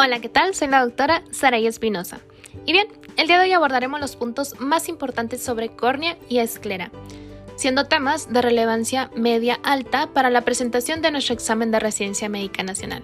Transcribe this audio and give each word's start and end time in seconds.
Hola, 0.00 0.20
¿qué 0.20 0.28
tal? 0.28 0.54
Soy 0.54 0.68
la 0.68 0.84
doctora 0.84 1.24
Saraí 1.32 1.66
Espinosa. 1.66 2.20
Y 2.64 2.70
bien, 2.70 2.86
el 3.16 3.26
día 3.26 3.36
de 3.36 3.46
hoy 3.46 3.52
abordaremos 3.52 3.98
los 3.98 4.14
puntos 4.14 4.54
más 4.60 4.88
importantes 4.88 5.42
sobre 5.42 5.70
córnea 5.70 6.16
y 6.28 6.38
esclera, 6.38 6.92
siendo 7.56 7.86
temas 7.86 8.32
de 8.32 8.40
relevancia 8.40 9.10
media-alta 9.16 10.12
para 10.12 10.30
la 10.30 10.42
presentación 10.42 11.02
de 11.02 11.10
nuestro 11.10 11.34
examen 11.34 11.72
de 11.72 11.80
residencia 11.80 12.28
médica 12.28 12.62
nacional. 12.62 13.02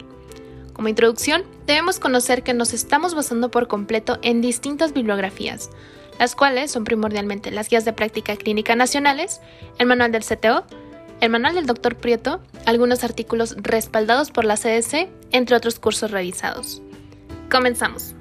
Como 0.72 0.86
introducción, 0.86 1.42
debemos 1.66 1.98
conocer 1.98 2.44
que 2.44 2.54
nos 2.54 2.72
estamos 2.72 3.16
basando 3.16 3.50
por 3.50 3.66
completo 3.66 4.20
en 4.22 4.40
distintas 4.40 4.92
bibliografías, 4.92 5.70
las 6.20 6.36
cuales 6.36 6.70
son 6.70 6.84
primordialmente 6.84 7.50
las 7.50 7.70
guías 7.70 7.84
de 7.84 7.92
práctica 7.92 8.36
clínica 8.36 8.76
nacionales, 8.76 9.40
el 9.80 9.88
manual 9.88 10.12
del 10.12 10.22
CTO, 10.22 10.64
el 11.20 11.30
manual 11.30 11.54
del 11.54 11.66
Dr. 11.66 11.96
Prieto, 11.96 12.40
algunos 12.66 13.02
artículos 13.02 13.56
respaldados 13.58 14.30
por 14.30 14.44
la 14.44 14.56
CDC, 14.56 15.08
entre 15.32 15.56
otros 15.56 15.78
cursos 15.78 16.10
revisados. 16.10 16.82
Comenzamos. 17.54 18.16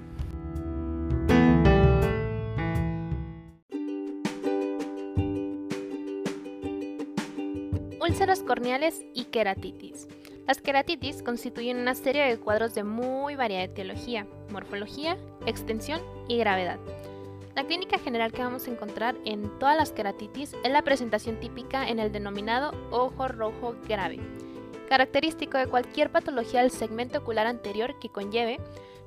Úlceras 7.99 8.43
corneales 8.43 9.01
y 9.15 9.23
queratitis. 9.31 10.07
Las 10.45 10.61
queratitis 10.61 11.23
constituyen 11.23 11.79
una 11.79 11.95
serie 11.95 12.25
de 12.25 12.38
cuadros 12.38 12.75
de 12.75 12.83
muy 12.83 13.35
variada 13.35 13.63
etiología, 13.63 14.27
morfología, 14.51 15.17
extensión 15.47 15.99
y 16.27 16.38
gravedad. 16.38 16.77
La 17.55 17.63
clínica 17.63 17.97
general 17.97 18.31
que 18.31 18.43
vamos 18.43 18.67
a 18.67 18.71
encontrar 18.71 19.15
en 19.25 19.49
todas 19.57 19.75
las 19.75 19.91
queratitis 19.91 20.55
es 20.63 20.71
la 20.71 20.83
presentación 20.83 21.39
típica 21.39 21.89
en 21.89 21.97
el 21.97 22.11
denominado 22.11 22.71
ojo 22.91 23.27
rojo 23.29 23.75
grave, 23.89 24.19
característico 24.89 25.57
de 25.57 25.65
cualquier 25.65 26.11
patología 26.11 26.61
del 26.61 26.69
segmento 26.69 27.17
ocular 27.17 27.47
anterior 27.47 27.97
que 27.97 28.09
conlleve 28.09 28.59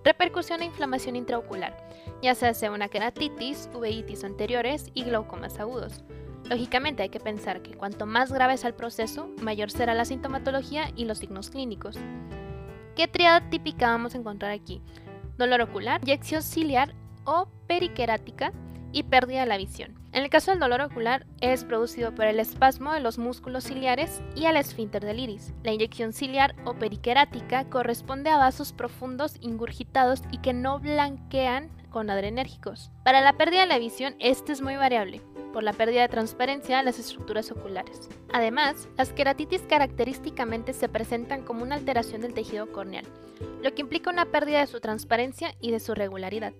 Repercusión 0.07 0.63
e 0.63 0.67
inflamación 0.67 1.17
intraocular, 1.17 1.77
ya 2.23 2.37
sea 2.37 2.71
una 2.71 2.87
queratitis, 2.87 3.69
uveitis 3.75 4.23
anteriores 4.23 4.93
y 4.95 5.03
glaucomas 5.03 5.59
agudos. 5.59 6.05
Lógicamente 6.49 7.03
hay 7.03 7.09
que 7.09 7.19
pensar 7.19 7.61
que 7.61 7.75
cuanto 7.75 8.07
más 8.07 8.31
grave 8.31 8.57
sea 8.57 8.69
el 8.69 8.77
proceso, 8.77 9.29
mayor 9.43 9.69
será 9.69 9.95
la 9.95 10.05
sintomatología 10.05 10.93
y 10.95 11.07
los 11.07 11.19
signos 11.19 11.51
clínicos. 11.51 11.97
¿Qué 12.95 13.09
triada 13.09 13.51
típica 13.51 13.89
vamos 13.89 14.15
a 14.15 14.19
encontrar 14.19 14.53
aquí? 14.53 14.81
Dolor 15.39 15.61
ocular, 15.63 16.01
inyección 16.05 16.45
ciliar 16.45 16.95
o 17.25 17.49
periquerática 17.67 18.53
y 18.97 19.03
pérdida 19.03 19.41
de 19.41 19.47
la 19.47 19.59
visión. 19.59 19.95
En 20.13 20.23
el 20.23 20.31
caso 20.31 20.51
del 20.51 20.61
dolor 20.61 20.81
ocular 20.81 21.27
es 21.43 21.65
producido 21.65 22.15
por 22.15 22.25
el 22.25 22.41
espasmo 22.41 22.95
de 22.95 23.01
los 23.01 23.19
músculos 23.19 23.65
ciliares 23.65 24.23
y 24.35 24.47
al 24.47 24.57
esfínter 24.57 25.05
del 25.05 25.21
iris. 25.21 25.53
La 25.63 25.73
inyección 25.73 26.15
ciliar 26.15 26.57
o 26.65 26.73
periquerática 26.73 27.69
corresponde 27.69 28.31
a 28.31 28.39
vasos 28.39 28.73
profundos 28.73 29.37
ingurgitados 29.43 30.23
y 30.31 30.39
que 30.39 30.55
no 30.55 30.81
blanquean 30.81 31.69
con 31.91 32.09
adrenérgicos. 32.09 32.91
Para 33.05 33.21
la 33.21 33.35
pérdida 33.35 33.61
de 33.61 33.67
la 33.67 33.79
visión, 33.79 34.17
este 34.19 34.53
es 34.53 34.63
muy 34.63 34.77
variable 34.77 35.21
por 35.53 35.63
la 35.63 35.75
pérdida 35.75 36.01
de 36.01 36.09
transparencia 36.09 36.79
de 36.79 36.83
las 36.83 36.99
estructuras 36.99 37.51
oculares. 37.51 38.09
Además, 38.33 38.89
las 38.97 39.13
queratitis 39.13 39.61
característicamente 39.69 40.73
se 40.73 40.89
presentan 40.89 41.43
como 41.43 41.63
una 41.63 41.75
alteración 41.75 42.23
del 42.23 42.33
tejido 42.33 42.73
corneal, 42.73 43.05
lo 43.63 43.75
que 43.75 43.83
implica 43.83 44.11
una 44.11 44.25
pérdida 44.27 44.61
de 44.61 44.67
su 44.67 44.81
transparencia 44.81 45.55
y 45.61 45.71
de 45.71 45.81
su 45.81 45.95
regularidad. 45.95 46.55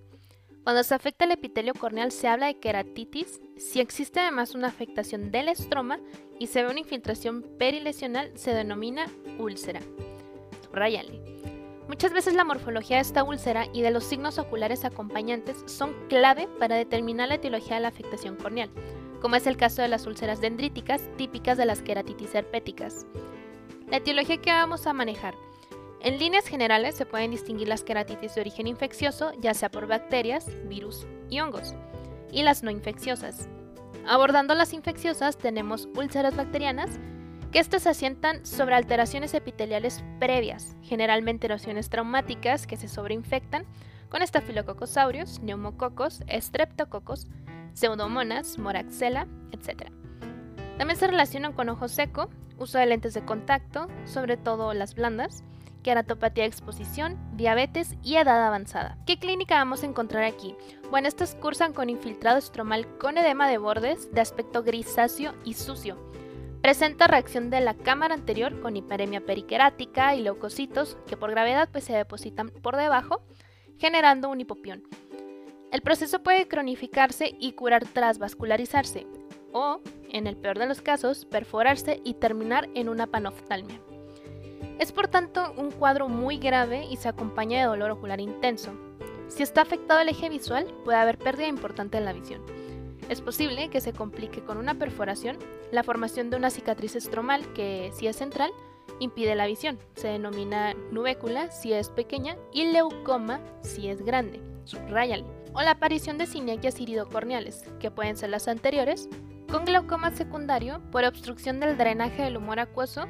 Cuando 0.67 0.83
se 0.83 0.97
afecta 0.97 1.27
el 1.27 1.31
epitelio 1.31 1.75
corneal 1.75 2.11
se 2.11 2.27
habla 2.27 2.47
de 2.47 2.59
queratitis. 2.59 3.41
Si 3.57 3.79
existe 3.79 4.19
además 4.19 4.57
una 4.57 4.67
afectación 4.67 5.31
del 5.31 5.49
estroma 5.49 6.01
y 6.41 6.49
se 6.49 6.65
ve 6.65 6.69
una 6.69 6.81
infiltración 6.81 7.45
perilesional, 7.57 8.37
se 8.37 8.53
denomina 8.53 9.07
úlcera. 9.39 9.79
Rayale. 10.73 11.23
Muchas 11.87 12.13
veces 12.13 12.35
la 12.35 12.43
morfología 12.43 12.97
de 12.97 13.03
esta 13.03 13.23
úlcera 13.23 13.67
y 13.73 13.83
de 13.83 13.93
los 13.93 14.03
signos 14.03 14.39
oculares 14.41 14.85
acompañantes 14.85 15.57
son 15.67 15.95
clave 16.09 16.49
para 16.59 16.75
determinar 16.75 17.29
la 17.29 17.37
etiología 17.37 17.77
de 17.77 17.83
la 17.83 17.89
afectación 17.89 18.35
corneal, 18.35 18.71
como 19.23 19.37
es 19.37 19.47
el 19.47 19.57
caso 19.57 19.83
de 19.83 19.89
las 19.89 20.05
úlceras 20.09 20.41
dendríticas 20.41 21.01
típicas 21.17 21.57
de 21.59 21.67
las 21.67 21.81
queratitis 21.81 22.35
herpéticas. 22.35 23.07
La 23.89 23.99
etiología 23.99 24.39
que 24.39 24.51
vamos 24.51 24.89
a 24.89 24.93
manejar 24.93 25.37
en 26.07 26.21
líneas 26.21 26.47
generales 26.47 26.95
se 26.95 27.05
pueden 27.05 27.33
distinguir 27.33 27.67
las 27.67 27.83
queratitis 27.83 28.37
de 28.37 28.41
origen 28.41 28.69
infeccioso, 28.69 29.33
ya 29.41 29.55
sea 29.55 29.73
por 29.73 29.89
bacterias, 29.89 30.47
virus 30.69 31.05
y 31.29 31.41
hongos, 31.41 31.75
y 32.31 32.45
las 32.45 32.63
no 32.63 32.71
infecciosas. 32.71 33.49
Abordando 34.07 34.55
las 34.55 34.73
infecciosas 34.73 35.37
tenemos 35.37 35.89
úlceras 35.97 36.37
bacterianas, 36.37 37.01
que 37.51 37.59
estas 37.59 37.83
se 37.83 37.89
asientan 37.89 38.47
sobre 38.47 38.77
alteraciones 38.77 39.35
epiteliales 39.35 40.05
previas, 40.21 40.77
generalmente 40.81 41.49
erosiones 41.49 41.91
traumáticas 41.91 42.69
que 42.69 42.77
se 42.77 42.87
sobreinfectan 42.87 43.65
con 44.09 44.23
estafilococosaurios, 44.23 45.41
neumococos, 45.41 46.23
streptococos, 46.31 47.27
pseudomonas, 47.73 48.59
moraxella, 48.59 49.27
etc. 49.51 49.91
También 50.79 51.01
se 51.01 51.09
relacionan 51.09 51.53
con 51.53 51.69
ojo 51.69 51.89
seco, 51.89 52.31
uso 52.59 52.79
de 52.79 52.87
lentes 52.87 53.13
de 53.13 53.25
contacto, 53.25 53.89
sobre 54.05 54.37
todo 54.37 54.73
las 54.73 54.95
blandas, 54.95 55.43
queratopatía 55.87 56.43
de 56.43 56.49
exposición, 56.49 57.17
diabetes 57.37 57.95
y 58.03 58.17
edad 58.17 58.45
avanzada. 58.45 58.99
¿Qué 59.07 59.21
clínica 59.21 59.55
vamos 59.55 59.85
a 59.85 59.87
encontrar 59.87 60.25
aquí? 60.25 60.57
Bueno, 60.91 61.07
estas 61.07 61.37
cursan 61.37 61.73
con 61.73 61.89
infiltrado 61.89 62.39
estromal 62.39 62.89
con 62.99 63.17
edema 63.19 63.49
de 63.49 63.59
bordes 63.59 64.13
de 64.13 64.21
aspecto 64.21 64.65
grisáceo 64.65 65.33
y 65.45 65.55
sucio. 65.55 65.97
Presenta 66.61 67.07
reacción 67.07 67.51
de 67.51 67.61
la 67.61 67.75
cámara 67.75 68.15
anterior 68.15 68.61
con 68.61 68.77
hiperemia 68.77 69.25
periquerática 69.25 70.17
y 70.17 70.23
leucocitos 70.23 70.99
que 71.07 71.17
por 71.17 71.31
gravedad 71.31 71.69
pues, 71.71 71.85
se 71.85 71.93
depositan 71.93 72.51
por 72.51 72.77
debajo, 72.77 73.23
generando 73.79 74.29
un 74.29 74.41
hipopión. 74.41 74.83
El 75.71 75.83
proceso 75.83 76.21
puede 76.21 76.49
cronificarse 76.49 77.37
y 77.39 77.53
curar 77.53 77.85
tras 77.87 78.19
vascularizarse, 78.19 79.07
o, 79.53 79.81
en 80.11 80.27
el 80.27 80.37
peor 80.37 80.59
de 80.59 80.67
los 80.67 80.83
casos, 80.83 81.27
perforarse 81.27 82.01
y 82.03 82.15
terminar 82.15 82.69
en 82.75 82.89
una 82.89 83.07
panoftalmia. 83.07 83.81
Es 84.79 84.93
por 84.93 85.09
tanto 85.09 85.55
un 85.57 85.71
cuadro 85.71 86.09
muy 86.09 86.39
grave 86.39 86.85
y 86.85 86.97
se 86.97 87.09
acompaña 87.09 87.61
de 87.61 87.67
dolor 87.67 87.91
ocular 87.91 88.21
intenso. 88.21 88.73
Si 89.29 89.43
está 89.43 89.63
afectado 89.63 90.01
el 90.01 90.11
eje 90.11 90.29
visual, 90.29 90.67
puede 90.85 90.99
haber 90.99 91.17
pérdida 91.19 91.49
importante 91.49 91.97
en 91.97 92.05
la 92.05 92.13
visión. 92.13 92.43
Es 93.09 93.21
posible 93.21 93.71
que 93.71 93.81
se 93.81 93.93
complique 93.93 94.43
con 94.43 94.59
una 94.59 94.75
perforación, 94.75 95.39
la 95.73 95.83
formación 95.83 96.29
de 96.29 96.37
una 96.37 96.51
cicatriz 96.51 96.95
estromal 96.95 97.53
que, 97.55 97.91
si 97.95 98.07
es 98.07 98.17
central, 98.17 98.51
impide 98.99 99.35
la 99.35 99.47
visión. 99.47 99.79
Se 99.95 100.09
denomina 100.09 100.75
nubécula 100.91 101.51
si 101.51 101.73
es 101.73 101.89
pequeña 101.89 102.37
y 102.53 102.67
leucoma 102.67 103.41
si 103.63 103.89
es 103.89 104.05
grande. 104.05 104.43
Subrayale. 104.65 105.25
O 105.55 105.63
la 105.63 105.73
aparición 105.73 106.19
de 106.19 106.27
sinequias 106.27 106.81
iridocorneales, 106.81 107.65
que 107.81 107.91
pueden 107.91 108.17
ser 108.17 108.29
las 108.29 108.47
anteriores, 108.47 109.09
con 109.51 109.65
glaucoma 109.65 110.11
secundario 110.11 110.83
por 110.91 111.05
obstrucción 111.05 111.61
del 111.61 111.79
drenaje 111.79 112.23
del 112.23 112.37
humor 112.37 112.61
acuoso 112.61 113.07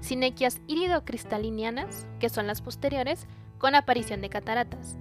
sinequias 0.00 0.60
iridocristalinianas, 0.66 2.06
que 2.18 2.28
son 2.28 2.46
las 2.46 2.62
posteriores, 2.62 3.26
con 3.58 3.74
aparición 3.74 4.20
de 4.20 4.30
cataratas. 4.30 4.96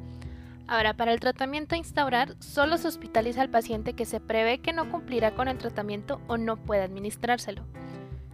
Ahora, 0.68 0.96
para 0.96 1.14
el 1.14 1.20
tratamiento 1.20 1.74
a 1.74 1.80
instaurar, 1.80 2.36
solo 2.40 2.78
se 2.78 2.88
hospitaliza 2.88 3.42
al 3.42 3.50
paciente 3.50 3.94
que 3.94 4.06
se 4.06 4.20
prevé 4.20 4.60
que 4.60 4.74
no 4.74 4.92
cumplirá 4.92 5.34
con 5.34 5.48
el 5.48 5.58
tratamiento 5.58 6.22
o 6.28 6.38
no 6.38 6.58
puede 6.58 6.84
administrárselo. 6.84 7.64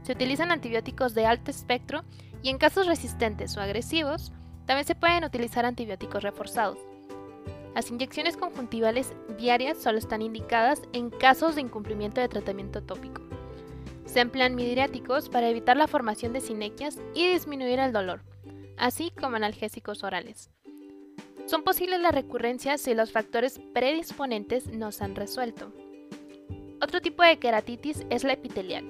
Se 0.03 0.11
utilizan 0.11 0.51
antibióticos 0.51 1.15
de 1.15 1.25
alto 1.25 1.49
espectro 1.49 2.03
y 2.43 2.49
en 2.49 2.57
casos 2.57 2.87
resistentes 2.87 3.55
o 3.55 3.61
agresivos, 3.61 4.33
también 4.65 4.85
se 4.85 4.95
pueden 4.95 5.23
utilizar 5.23 5.65
antibióticos 5.65 6.23
reforzados. 6.23 6.77
Las 7.73 7.89
inyecciones 7.89 8.37
conjuntivales 8.37 9.13
diarias 9.37 9.77
solo 9.77 9.97
están 9.97 10.21
indicadas 10.21 10.81
en 10.93 11.09
casos 11.09 11.55
de 11.55 11.61
incumplimiento 11.61 12.21
de 12.21 12.29
tratamiento 12.29 12.83
tópico. 12.83 13.21
Se 14.15 14.21
emplean 14.21 14.55
midriáticos 14.55 15.27
para 15.27 15.49
evitar 15.49 15.75
la 15.75 15.89
formación 15.89 16.31
de 16.31 16.39
sinequias 16.39 16.99
y 17.13 17.27
disminuir 17.27 17.79
el 17.79 17.91
dolor, 17.91 18.21
así 18.77 19.11
como 19.11 19.35
analgésicos 19.35 20.05
orales. 20.05 20.49
Son 21.47 21.63
posibles 21.63 21.99
las 21.99 22.15
recurrencias 22.15 22.79
si 22.79 22.93
los 22.93 23.11
factores 23.11 23.59
predisponentes 23.73 24.67
no 24.67 24.93
se 24.93 25.03
han 25.03 25.17
resuelto. 25.17 25.73
Otro 26.81 27.01
tipo 27.01 27.23
de 27.23 27.39
queratitis 27.39 28.05
es 28.09 28.23
la 28.23 28.31
epitelial. 28.31 28.85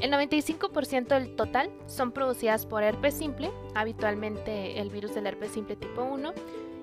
El 0.00 0.12
95% 0.12 1.08
del 1.08 1.34
total 1.34 1.72
son 1.86 2.12
producidas 2.12 2.64
por 2.64 2.84
herpes 2.84 3.14
simple, 3.14 3.50
habitualmente 3.74 4.80
el 4.80 4.90
virus 4.90 5.16
del 5.16 5.26
herpes 5.26 5.50
simple 5.50 5.74
tipo 5.74 6.04
1 6.04 6.32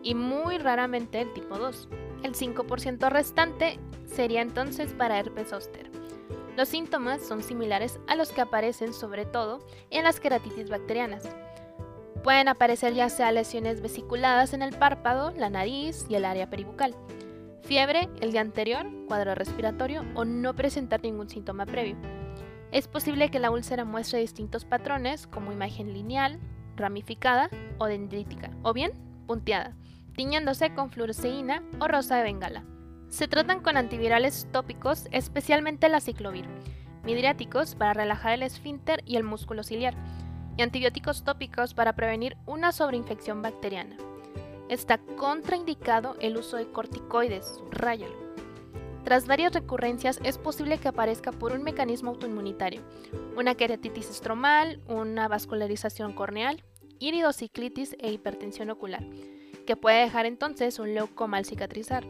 y 0.03 0.13
muy 0.13 0.57
raramente 0.57 1.21
el 1.21 1.31
tipo 1.31 1.57
2. 1.57 1.87
El 2.23 2.33
5% 2.33 3.09
restante 3.09 3.79
sería 4.07 4.41
entonces 4.41 4.91
para 4.91 5.17
herpes 5.17 5.51
zóster. 5.51 5.96
Los 6.57 6.69
síntomas 6.69 7.21
son 7.21 7.43
similares 7.43 7.99
a 8.07 8.15
los 8.15 8.31
que 8.31 8.41
aparecen 8.41 8.91
sobre 8.91 9.27
todo 9.27 9.59
en 9.91 10.03
las 10.03 10.19
queratitis 10.19 10.71
bacterianas. 10.71 11.29
Pueden 12.23 12.47
aparecer 12.47 12.95
ya 12.95 13.09
sea 13.09 13.31
lesiones 13.31 13.79
vesiculadas 13.79 14.53
en 14.53 14.63
el 14.63 14.75
párpado, 14.75 15.31
la 15.37 15.51
nariz 15.51 16.07
y 16.09 16.15
el 16.15 16.25
área 16.25 16.49
peribucal, 16.49 16.95
fiebre 17.61 18.09
el 18.21 18.31
día 18.31 18.41
anterior, 18.41 18.87
cuadro 19.07 19.35
respiratorio 19.35 20.03
o 20.15 20.25
no 20.25 20.55
presentar 20.55 21.03
ningún 21.03 21.29
síntoma 21.29 21.67
previo. 21.67 21.95
Es 22.71 22.87
posible 22.87 23.29
que 23.29 23.39
la 23.39 23.51
úlcera 23.51 23.85
muestre 23.85 24.19
distintos 24.19 24.65
patrones 24.65 25.27
como 25.27 25.51
imagen 25.51 25.93
lineal, 25.93 26.39
ramificada 26.75 27.51
o 27.77 27.85
dendrítica, 27.85 28.49
o 28.63 28.73
bien 28.73 28.93
punteada, 29.27 29.75
tiñéndose 30.15 30.73
con 30.73 30.89
fluoresceína 30.89 31.61
o 31.79 31.87
rosa 31.87 32.17
de 32.17 32.23
bengala. 32.23 32.63
Se 33.09 33.27
tratan 33.27 33.61
con 33.61 33.77
antivirales 33.77 34.47
tópicos, 34.51 35.07
especialmente 35.11 35.89
la 35.89 36.01
ciclovir, 36.01 36.45
midriáticos 37.03 37.75
para 37.75 37.93
relajar 37.93 38.33
el 38.33 38.43
esfínter 38.43 39.01
y 39.05 39.15
el 39.15 39.23
músculo 39.23 39.63
ciliar, 39.63 39.95
y 40.57 40.61
antibióticos 40.61 41.23
tópicos 41.23 41.73
para 41.73 41.93
prevenir 41.93 42.35
una 42.45 42.71
sobreinfección 42.71 43.41
bacteriana. 43.41 43.95
Está 44.69 44.97
contraindicado 44.97 46.15
el 46.19 46.35
uso 46.35 46.57
de 46.57 46.69
corticoides, 46.69 47.45
subrayalo. 47.45 48.27
Tras 49.05 49.25
varias 49.25 49.53
recurrencias 49.53 50.19
es 50.25 50.37
posible 50.37 50.79
que 50.79 50.89
aparezca 50.89 51.31
por 51.31 51.53
un 51.53 51.63
mecanismo 51.63 52.11
autoinmunitario, 52.11 52.81
una 53.37 53.55
queratitis 53.55 54.09
estromal, 54.09 54.81
una 54.87 55.29
vascularización 55.29 56.11
corneal, 56.11 56.61
iridociclitis 56.99 57.95
e 57.99 58.11
hipertensión 58.11 58.69
ocular, 58.69 59.05
que 59.65 59.77
puede 59.77 60.01
dejar 60.01 60.25
entonces 60.25 60.77
un 60.79 60.93
leucoma 60.93 61.37
al 61.37 61.45
cicatrizar. 61.45 62.03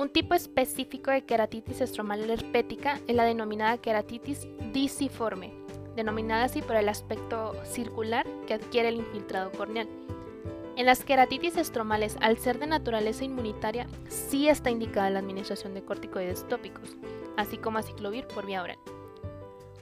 Un 0.00 0.08
tipo 0.08 0.32
específico 0.32 1.10
de 1.10 1.26
queratitis 1.26 1.82
estromal 1.82 2.30
herpética 2.30 2.98
es 3.06 3.14
la 3.14 3.24
denominada 3.24 3.76
queratitis 3.76 4.48
disiforme, 4.72 5.52
denominada 5.94 6.44
así 6.44 6.62
por 6.62 6.76
el 6.76 6.88
aspecto 6.88 7.52
circular 7.66 8.26
que 8.46 8.54
adquiere 8.54 8.88
el 8.88 8.94
infiltrado 8.94 9.52
corneal. 9.52 9.90
En 10.76 10.86
las 10.86 11.04
queratitis 11.04 11.58
estromales, 11.58 12.16
al 12.22 12.38
ser 12.38 12.58
de 12.58 12.66
naturaleza 12.66 13.24
inmunitaria, 13.24 13.86
sí 14.08 14.48
está 14.48 14.70
indicada 14.70 15.10
la 15.10 15.18
administración 15.18 15.74
de 15.74 15.82
corticoides 15.82 16.48
tópicos, 16.48 16.96
así 17.36 17.58
como 17.58 17.76
aciclovir 17.76 18.26
por 18.26 18.46
vía 18.46 18.62
oral. 18.62 18.78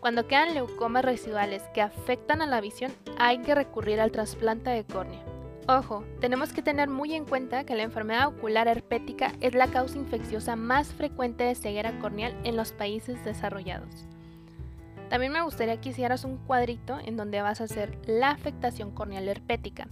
Cuando 0.01 0.27
quedan 0.27 0.53
leucomas 0.53 1.05
residuales 1.05 1.63
que 1.75 1.81
afectan 1.81 2.43
a 2.43 2.47
la 2.47 2.61
visión, 2.61 2.91
hay 3.19 3.39
que 3.43 3.55
recurrir 3.55 4.01
al 4.01 4.11
trasplante 4.11 4.71
de 4.71 4.83
córnea. 4.83 5.38
Ojo, 5.71 6.03
tenemos 6.19 6.55
que 6.55 6.63
tener 6.63 6.89
muy 6.89 7.13
en 7.15 7.27
cuenta 7.27 7.65
que 7.65 7.77
la 7.77 7.83
enfermedad 7.83 8.29
ocular 8.29 8.69
herpética 8.69 9.35
es 9.41 9.55
la 9.55 9.67
causa 9.67 9.99
infecciosa 9.99 10.57
más 10.57 10.95
frecuente 10.95 11.45
de 11.45 11.55
ceguera 11.55 11.99
corneal 11.99 12.35
en 12.45 12.57
los 12.57 12.73
países 12.73 13.23
desarrollados. 13.23 14.07
También 15.11 15.31
me 15.31 15.43
gustaría 15.43 15.79
que 15.79 15.91
hicieras 15.91 16.25
un 16.25 16.39
cuadrito 16.39 16.99
en 17.05 17.19
donde 17.19 17.43
vas 17.43 17.61
a 17.61 17.65
hacer 17.65 17.99
la 18.07 18.31
afectación 18.31 18.93
corneal 18.93 19.29
herpética, 19.29 19.89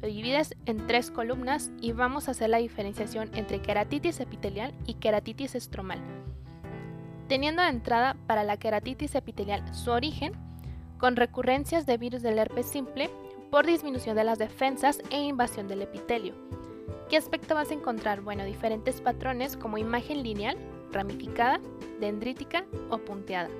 lo 0.00 0.08
divides 0.08 0.54
en 0.64 0.86
tres 0.86 1.10
columnas 1.10 1.72
y 1.80 1.90
vamos 1.90 2.28
a 2.28 2.30
hacer 2.30 2.48
la 2.48 2.58
diferenciación 2.58 3.30
entre 3.34 3.60
queratitis 3.60 4.20
epitelial 4.20 4.72
y 4.86 4.94
queratitis 4.94 5.54
estromal. 5.54 5.98
Teniendo 7.28 7.62
de 7.62 7.68
entrada 7.68 8.16
para 8.26 8.44
la 8.44 8.56
queratitis 8.56 9.14
epitelial 9.14 9.74
su 9.74 9.90
origen, 9.90 10.32
con 10.98 11.16
recurrencias 11.16 11.84
de 11.84 11.98
virus 11.98 12.22
del 12.22 12.38
herpes 12.38 12.66
simple 12.66 13.10
por 13.50 13.66
disminución 13.66 14.16
de 14.16 14.24
las 14.24 14.38
defensas 14.38 15.02
e 15.10 15.20
invasión 15.20 15.68
del 15.68 15.82
epitelio. 15.82 16.34
¿Qué 17.08 17.16
aspecto 17.16 17.54
vas 17.54 17.70
a 17.70 17.74
encontrar? 17.74 18.20
Bueno, 18.20 18.44
diferentes 18.44 19.00
patrones 19.00 19.56
como 19.56 19.78
imagen 19.78 20.22
lineal, 20.22 20.56
ramificada, 20.92 21.60
dendrítica 21.98 22.64
o 22.88 22.98
punteada. 22.98 23.50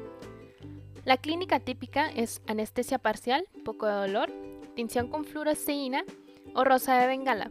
La 1.04 1.16
clínica 1.16 1.58
típica 1.58 2.08
es 2.10 2.42
anestesia 2.46 2.98
parcial, 2.98 3.48
poco 3.64 3.87
de 3.87 3.94
dolor, 3.94 4.31
tinción 4.76 5.08
con 5.08 5.25
fluoresceína 5.25 6.04
o 6.54 6.62
rosa 6.62 6.98
de 6.98 7.06
bengala. 7.06 7.50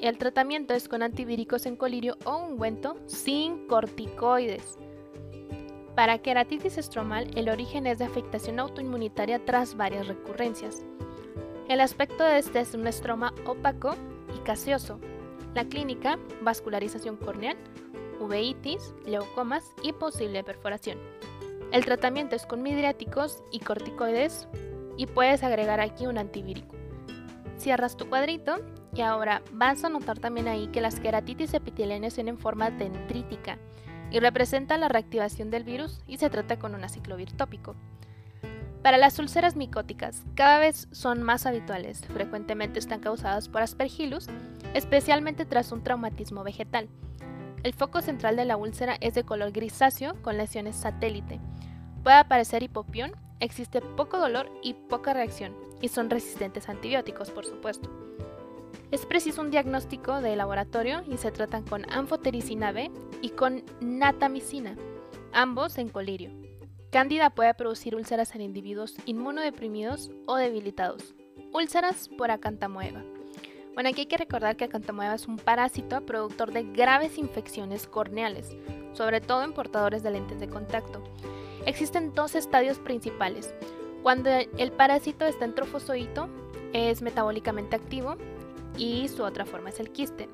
El 0.00 0.18
tratamiento 0.18 0.74
es 0.74 0.88
con 0.88 1.02
antivíricos 1.02 1.64
en 1.64 1.76
colirio 1.76 2.18
o 2.24 2.36
ungüento 2.36 2.96
sin 3.06 3.66
corticoides. 3.66 4.78
Para 5.94 6.18
queratitis 6.18 6.76
estromal, 6.76 7.30
el 7.36 7.48
origen 7.48 7.86
es 7.86 7.98
de 7.98 8.04
afectación 8.04 8.58
autoinmunitaria 8.58 9.42
tras 9.44 9.76
varias 9.76 10.08
recurrencias. 10.08 10.84
El 11.74 11.80
aspecto 11.80 12.22
de 12.22 12.38
este 12.38 12.60
es 12.60 12.72
un 12.74 12.86
estroma 12.86 13.34
opaco 13.46 13.96
y 14.32 14.38
caseoso. 14.44 15.00
La 15.56 15.64
clínica, 15.64 16.20
vascularización 16.40 17.16
corneal, 17.16 17.56
uveitis, 18.20 18.94
leucomas 19.04 19.64
y 19.82 19.92
posible 19.92 20.44
perforación. 20.44 21.00
El 21.72 21.84
tratamiento 21.84 22.36
es 22.36 22.46
con 22.46 22.62
midriáticos 22.62 23.42
y 23.50 23.58
corticoides 23.58 24.46
y 24.96 25.06
puedes 25.06 25.42
agregar 25.42 25.80
aquí 25.80 26.06
un 26.06 26.16
antivírico. 26.16 26.76
Cierras 27.58 27.96
tu 27.96 28.08
cuadrito 28.08 28.58
y 28.94 29.00
ahora 29.00 29.42
vas 29.50 29.82
a 29.82 29.88
notar 29.88 30.20
también 30.20 30.46
ahí 30.46 30.68
que 30.68 30.80
las 30.80 31.00
queratitis 31.00 31.54
epiteliales 31.54 32.14
tienen 32.14 32.38
forma 32.38 32.70
dendrítica 32.70 33.58
y 34.12 34.20
representan 34.20 34.78
la 34.78 34.88
reactivación 34.88 35.50
del 35.50 35.64
virus 35.64 36.00
y 36.06 36.18
se 36.18 36.30
trata 36.30 36.56
con 36.56 36.76
un 36.76 36.84
aciclovir 36.84 37.32
tópico. 37.32 37.74
Para 38.84 38.98
las 38.98 39.18
úlceras 39.18 39.56
micóticas, 39.56 40.24
cada 40.34 40.58
vez 40.58 40.88
son 40.92 41.22
más 41.22 41.46
habituales, 41.46 42.04
frecuentemente 42.04 42.78
están 42.78 43.00
causadas 43.00 43.48
por 43.48 43.62
aspergillus, 43.62 44.26
especialmente 44.74 45.46
tras 45.46 45.72
un 45.72 45.82
traumatismo 45.82 46.44
vegetal. 46.44 46.90
El 47.62 47.72
foco 47.72 48.02
central 48.02 48.36
de 48.36 48.44
la 48.44 48.58
úlcera 48.58 48.98
es 49.00 49.14
de 49.14 49.24
color 49.24 49.52
grisáceo 49.52 50.20
con 50.20 50.36
lesiones 50.36 50.76
satélite. 50.76 51.40
Puede 52.02 52.18
aparecer 52.18 52.62
hipopión 52.62 53.12
existe 53.40 53.80
poco 53.80 54.18
dolor 54.18 54.50
y 54.62 54.74
poca 54.74 55.14
reacción, 55.14 55.56
y 55.80 55.88
son 55.88 56.10
resistentes 56.10 56.68
a 56.68 56.72
antibióticos, 56.72 57.30
por 57.30 57.46
supuesto. 57.46 57.88
Es 58.90 59.06
preciso 59.06 59.40
un 59.40 59.50
diagnóstico 59.50 60.20
de 60.20 60.36
laboratorio 60.36 61.02
y 61.10 61.16
se 61.16 61.32
tratan 61.32 61.64
con 61.64 61.90
anfotericina 61.90 62.70
B 62.70 62.90
y 63.22 63.30
con 63.30 63.64
natamicina, 63.80 64.76
ambos 65.32 65.78
en 65.78 65.88
colirio. 65.88 66.43
Cándida 66.94 67.30
puede 67.30 67.52
producir 67.54 67.96
úlceras 67.96 68.36
en 68.36 68.40
individuos 68.40 68.94
inmunodeprimidos 69.04 70.12
o 70.26 70.36
debilitados. 70.36 71.16
Úlceras 71.52 72.08
por 72.08 72.30
acantamoeba. 72.30 73.02
Bueno, 73.74 73.88
aquí 73.88 74.02
hay 74.02 74.06
que 74.06 74.16
recordar 74.16 74.54
que 74.54 74.66
acantamoeba 74.66 75.16
es 75.16 75.26
un 75.26 75.36
parásito 75.36 76.06
productor 76.06 76.52
de 76.52 76.62
graves 76.62 77.18
infecciones 77.18 77.88
corneales, 77.88 78.54
sobre 78.92 79.20
todo 79.20 79.42
en 79.42 79.54
portadores 79.54 80.04
de 80.04 80.12
lentes 80.12 80.38
de 80.38 80.48
contacto. 80.48 81.02
Existen 81.66 82.14
dos 82.14 82.36
estadios 82.36 82.78
principales. 82.78 83.52
Cuando 84.04 84.30
el 84.30 84.70
parásito 84.70 85.24
está 85.24 85.46
en 85.46 85.56
trofozoito, 85.56 86.28
es 86.72 87.02
metabólicamente 87.02 87.74
activo 87.74 88.14
y 88.78 89.08
su 89.08 89.24
otra 89.24 89.44
forma 89.44 89.70
es 89.70 89.80
el 89.80 89.90
quiste. 89.90 90.28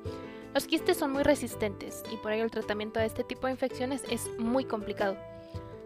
Los 0.53 0.67
quistes 0.67 0.95
son 0.95 1.11
muy 1.11 1.23
resistentes 1.23 2.03
y 2.13 2.17
por 2.17 2.33
ello 2.33 2.43
el 2.43 2.51
tratamiento 2.51 2.99
de 2.99 3.07
este 3.07 3.23
tipo 3.23 3.47
de 3.47 3.53
infecciones 3.53 4.03
es 4.11 4.29
muy 4.37 4.63
complicado. 4.63 5.17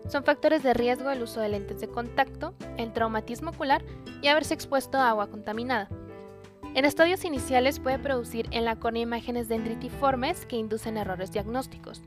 Son 0.08 0.24
factores 0.24 0.62
de 0.64 0.74
riesgo 0.74 1.10
el 1.10 1.24
uso 1.24 1.40
de 1.40 1.50
lentes 1.50 1.82
de 1.82 1.88
contacto, 1.88 2.54
el 2.78 2.94
traumatismo 2.94 3.50
ocular 3.50 3.84
y 4.22 4.28
haberse 4.28 4.54
expuesto 4.54 4.98
a 4.98 5.10
agua 5.10 5.28
contaminada. 5.28 5.90
En 6.76 6.86
estadios 6.86 7.24
iniciales 7.26 7.80
puede 7.80 8.00
producir 8.00 8.48
en 8.52 8.66
la 8.66 8.76
córnea 8.76 9.04
imágenes 9.04 9.48
dendritiformes 9.48 10.46
que 10.46 10.58
inducen 10.58 10.98
errores 10.98 11.32
diagnósticos. 11.32 12.02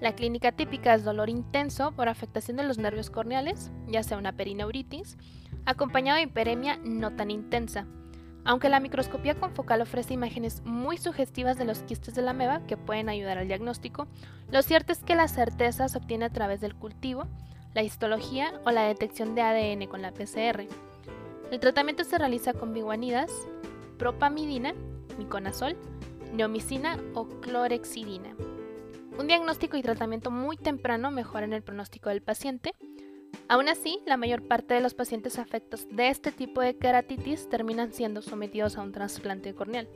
La 0.00 0.14
clínica 0.14 0.52
típica 0.52 0.94
es 0.94 1.04
dolor 1.04 1.30
intenso 1.30 1.92
por 1.92 2.08
afectación 2.08 2.56
de 2.56 2.64
los 2.64 2.78
nervios 2.78 3.08
corneales, 3.08 3.70
ya 3.86 4.02
sea 4.02 4.18
una 4.18 4.32
perineuritis, 4.32 5.16
acompañado 5.64 6.16
de 6.16 6.24
hiperemia 6.24 6.78
no 6.84 7.14
tan 7.14 7.30
intensa. 7.30 7.86
Aunque 8.44 8.68
la 8.68 8.80
microscopía 8.80 9.34
confocal 9.34 9.82
ofrece 9.82 10.14
imágenes 10.14 10.62
muy 10.64 10.98
sugestivas 10.98 11.56
de 11.58 11.64
los 11.64 11.80
quistes 11.80 12.14
de 12.14 12.22
la 12.22 12.32
meba 12.32 12.66
que 12.66 12.76
pueden 12.76 13.08
ayudar 13.08 13.38
al 13.38 13.46
diagnóstico, 13.46 14.08
lo 14.50 14.62
cierto 14.62 14.92
es 14.92 14.98
que 15.04 15.14
la 15.14 15.28
certeza 15.28 15.88
se 15.88 15.98
obtiene 15.98 16.24
a 16.24 16.30
través 16.30 16.60
del 16.60 16.74
cultivo, 16.74 17.26
la 17.74 17.82
histología 17.82 18.52
o 18.64 18.70
la 18.70 18.82
detección 18.82 19.34
de 19.34 19.42
ADN 19.42 19.86
con 19.86 20.02
la 20.02 20.12
PCR. 20.12 20.66
El 21.50 21.60
tratamiento 21.60 22.04
se 22.04 22.18
realiza 22.18 22.52
con 22.52 22.72
biguanidas, 22.72 23.30
propamidina, 23.96 24.74
miconazol, 25.18 25.76
neomicina 26.32 26.98
o 27.14 27.28
clorexidina. 27.28 28.30
Un 29.18 29.26
diagnóstico 29.26 29.76
y 29.76 29.82
tratamiento 29.82 30.30
muy 30.30 30.56
temprano 30.56 31.10
mejoran 31.10 31.52
el 31.52 31.62
pronóstico 31.62 32.08
del 32.08 32.22
paciente. 32.22 32.74
Aún 33.48 33.68
así, 33.68 34.00
la 34.06 34.16
mayor 34.16 34.42
parte 34.46 34.74
de 34.74 34.80
los 34.80 34.94
pacientes 34.94 35.38
afectos 35.38 35.86
de 35.90 36.08
este 36.08 36.32
tipo 36.32 36.60
de 36.60 36.76
queratitis 36.76 37.48
terminan 37.48 37.92
siendo 37.92 38.22
sometidos 38.22 38.78
a 38.78 38.82
un 38.82 38.92
trasplante 38.92 39.54
corneal 39.54 39.88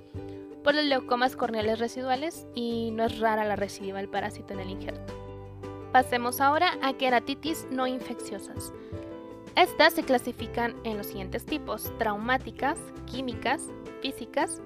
por 0.66 0.74
los 0.74 0.84
leucomas 0.84 1.36
corneales 1.36 1.78
residuales 1.78 2.44
y 2.52 2.90
no 2.90 3.04
es 3.04 3.20
rara 3.20 3.44
la 3.44 3.54
recidiva 3.54 3.98
del 3.98 4.08
parásito 4.08 4.52
en 4.52 4.58
el 4.58 4.70
injerto. 4.70 5.14
Pasemos 5.92 6.40
ahora 6.40 6.76
a 6.82 6.94
queratitis 6.94 7.68
no 7.70 7.86
infecciosas. 7.86 8.72
Estas 9.54 9.92
se 9.92 10.02
clasifican 10.02 10.74
en 10.82 10.98
los 10.98 11.06
siguientes 11.06 11.46
tipos, 11.46 11.96
traumáticas, 11.98 12.80
químicas, 13.06 13.70
físicas, 14.02 14.60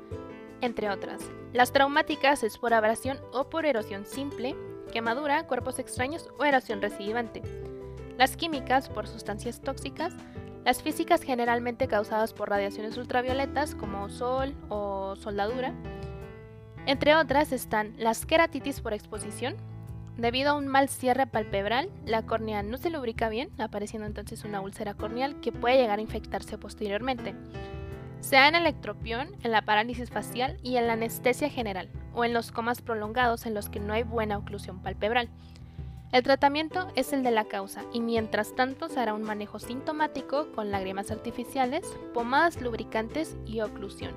entre 0.63 0.89
otras. 0.89 1.21
Las 1.53 1.71
traumáticas 1.71 2.45
es 2.45 2.57
por 2.57 2.73
abrasión 2.73 3.21
o 3.35 3.51
por 3.51 3.67
erosión 3.67 4.07
simple, 4.07 4.57
quemadura, 4.95 5.47
cuerpos 5.47 5.79
extraños 5.79 6.31
o 6.39 6.47
erosión 6.47 6.81
recidivante. 6.81 7.43
Las 8.21 8.37
químicas 8.37 8.91
por 8.91 9.09
sustancias 9.09 9.63
tóxicas, 9.63 10.13
las 10.67 10.83
físicas 10.83 11.23
generalmente 11.23 11.89
causadas 11.89 12.35
por 12.35 12.51
radiaciones 12.51 12.99
ultravioletas 12.99 13.75
como 13.75 14.11
sol 14.11 14.55
o 14.69 15.17
soldadura. 15.17 15.73
Entre 16.85 17.15
otras 17.15 17.51
están 17.51 17.95
las 17.97 18.27
queratitis 18.27 18.83
por 18.83 18.93
exposición. 18.93 19.57
Debido 20.19 20.51
a 20.51 20.55
un 20.55 20.69
mal 20.69 20.91
cierre 20.91 21.27
palpebral, 21.27 21.89
la 22.05 22.27
córnea 22.27 22.63
no 22.63 22.77
se 22.77 22.91
lubrica 22.91 23.31
bien, 23.31 23.49
apareciendo 23.59 24.07
entonces 24.07 24.45
una 24.45 24.61
úlcera 24.61 24.93
corneal 24.93 25.41
que 25.41 25.51
puede 25.51 25.79
llegar 25.79 25.99
a 25.99 26.03
infectarse 26.03 26.59
posteriormente. 26.59 27.35
Se 28.21 28.37
da 28.37 28.49
en 28.49 28.55
el 28.55 28.67
ectropión, 28.67 29.31
en 29.43 29.51
la 29.51 29.63
parálisis 29.63 30.11
facial 30.11 30.59
y 30.63 30.77
en 30.77 30.89
la 30.89 30.93
anestesia 30.93 31.49
general, 31.49 31.89
o 32.13 32.27
en 32.27 32.35
los 32.35 32.53
comas 32.53 32.83
prolongados 32.83 33.47
en 33.47 33.55
los 33.55 33.71
que 33.71 33.81
no 33.81 33.95
hay 33.95 34.03
buena 34.03 34.37
oclusión 34.37 34.83
palpebral. 34.83 35.31
El 36.13 36.25
tratamiento 36.25 36.89
es 36.97 37.13
el 37.13 37.23
de 37.23 37.31
la 37.31 37.45
causa 37.45 37.85
y 37.93 38.01
mientras 38.01 38.57
tanto 38.57 38.89
se 38.89 38.99
hará 38.99 39.15
un 39.15 39.23
manejo 39.23 39.61
sintomático 39.61 40.51
con 40.53 40.73
lágrimas 40.73 41.13
artificiales, 41.13 41.87
pomadas 42.13 42.61
lubricantes 42.61 43.37
y 43.47 43.61
oclusión. 43.61 44.13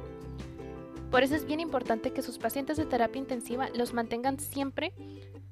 Por 1.11 1.21
eso 1.21 1.35
es 1.35 1.45
bien 1.45 1.59
importante 1.59 2.11
que 2.11 2.23
sus 2.23 2.39
pacientes 2.39 2.77
de 2.77 2.85
terapia 2.85 3.19
intensiva 3.19 3.69
los 3.75 3.93
mantengan 3.93 4.39
siempre 4.39 4.91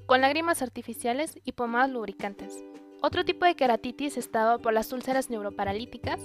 con 0.07 0.21
lágrimas 0.21 0.63
artificiales 0.63 1.39
y 1.43 1.51
pomadas 1.51 1.91
lubricantes. 1.91 2.63
Otro 3.03 3.23
tipo 3.23 3.45
de 3.45 3.55
queratitis 3.55 4.17
es 4.17 4.31
dado 4.31 4.57
por 4.57 4.73
las 4.73 4.91
úlceras 4.93 5.29
neuroparalíticas 5.29 6.19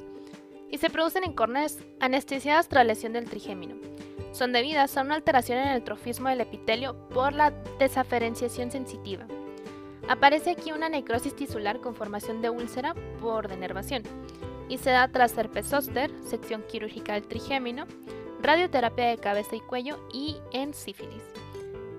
y 0.71 0.79
se 0.79 0.89
producen 0.89 1.25
en 1.25 1.35
córneas 1.35 1.79
anestesiadas 2.01 2.69
tras 2.69 2.87
lesión 2.87 3.13
del 3.13 3.29
trigémino. 3.29 3.77
Son 4.33 4.53
debidas 4.53 4.97
a 4.97 5.03
una 5.03 5.15
alteración 5.15 5.59
en 5.59 5.69
el 5.69 5.85
trofismo 5.85 6.31
del 6.31 6.41
epitelio 6.41 7.09
por 7.11 7.35
la 7.35 7.51
desaferenciación 7.79 8.71
sensitiva. 8.71 9.27
Aparece 10.09 10.51
aquí 10.51 10.71
una 10.71 10.89
necrosis 10.89 11.35
tisular 11.35 11.81
con 11.81 11.95
formación 11.95 12.41
de 12.41 12.51
úlcera 12.51 12.95
por 13.21 13.49
denervación 13.49 14.05
y 14.69 14.79
se 14.79 14.91
da 14.91 15.09
tras 15.09 15.37
herpes 15.37 15.67
zóster, 15.67 16.11
sección 16.25 16.63
quirúrgica 16.63 17.15
del 17.15 17.27
trigémino, 17.27 17.87
radioterapia 18.41 19.07
de 19.07 19.19
cabeza 19.19 19.57
y 19.57 19.61
cuello 19.61 19.99
y 20.13 20.37
en 20.53 20.75
sífilis. 20.75 21.23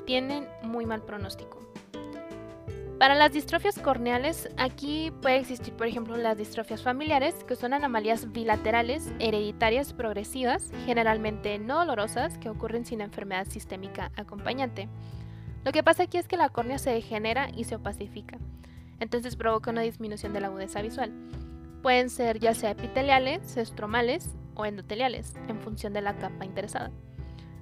Tienen 0.05 0.47
muy 0.63 0.85
mal 0.85 1.03
pronóstico. 1.03 1.59
Para 2.97 3.13
las 3.13 3.31
distrofias 3.31 3.77
corneales, 3.77 4.49
aquí 4.57 5.11
puede 5.21 5.37
existir, 5.37 5.73
por 5.75 5.85
ejemplo, 5.85 6.17
las 6.17 6.35
distrofias 6.35 6.81
familiares, 6.81 7.35
que 7.43 7.55
son 7.55 7.73
anomalías 7.73 8.31
bilaterales, 8.31 9.11
hereditarias, 9.19 9.93
progresivas, 9.93 10.71
generalmente 10.85 11.59
no 11.59 11.77
dolorosas, 11.77 12.39
que 12.39 12.49
ocurren 12.49 12.85
sin 12.85 13.01
enfermedad 13.01 13.45
sistémica 13.47 14.11
acompañante. 14.15 14.89
Lo 15.67 15.73
que 15.73 15.83
pasa 15.83 16.03
aquí 16.03 16.17
es 16.17 16.29
que 16.29 16.37
la 16.37 16.47
córnea 16.47 16.77
se 16.77 16.91
degenera 16.91 17.49
y 17.53 17.65
se 17.65 17.75
opacifica, 17.75 18.37
entonces 19.01 19.35
provoca 19.35 19.69
una 19.69 19.81
disminución 19.81 20.31
de 20.31 20.39
la 20.39 20.47
agudeza 20.47 20.81
visual. 20.81 21.11
Pueden 21.83 22.09
ser 22.09 22.39
ya 22.39 22.53
sea 22.53 22.71
epiteliales, 22.71 23.57
estromales 23.57 24.33
o 24.55 24.65
endoteliales, 24.65 25.33
en 25.49 25.59
función 25.59 25.91
de 25.91 25.99
la 25.99 26.15
capa 26.15 26.45
interesada. 26.45 26.89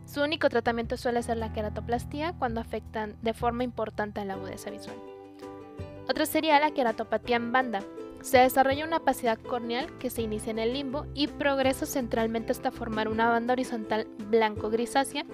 Su 0.05 0.21
único 0.21 0.49
tratamiento 0.49 0.97
suele 0.97 1.23
ser 1.23 1.37
la 1.37 1.51
queratoplastía 1.51 2.33
cuando 2.33 2.61
afectan 2.61 3.15
de 3.23 3.33
forma 3.33 3.63
importante 3.63 4.21
a 4.21 4.25
la 4.25 4.35
agudeza 4.35 4.69
visual. 4.69 4.97
Otra 6.07 6.27
sería 6.27 6.59
la 6.59 6.75
queratopatía 6.75 7.37
en 7.37 7.51
banda. 7.51 7.79
Se 8.21 8.37
desarrolla 8.37 8.85
una 8.85 8.97
opacidad 8.97 9.39
corneal 9.39 9.97
que 9.97 10.11
se 10.11 10.21
inicia 10.21 10.51
en 10.51 10.59
el 10.59 10.73
limbo 10.73 11.07
y 11.15 11.25
progresa 11.25 11.87
centralmente 11.87 12.51
hasta 12.51 12.69
formar 12.69 13.07
una 13.07 13.29
banda 13.29 13.53
horizontal 13.53 14.05
blanco-grisácea 14.29 15.25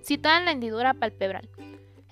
situada 0.00 0.38
en 0.38 0.44
la 0.44 0.52
hendidura 0.52 0.94
palpebral. 0.94 1.50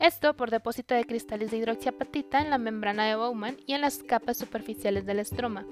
Esto 0.00 0.34
por 0.34 0.50
depósito 0.50 0.94
de 0.94 1.04
cristales 1.04 1.50
de 1.50 1.58
hidroxiapatita 1.58 2.40
en 2.40 2.50
la 2.50 2.58
membrana 2.58 3.06
de 3.06 3.14
Bowman 3.14 3.56
y 3.66 3.75
en 3.75 3.82
las 3.82 4.02
capas 4.02 4.37
superficiales 4.37 5.06
del 5.06 5.20
estroma. 5.20 5.64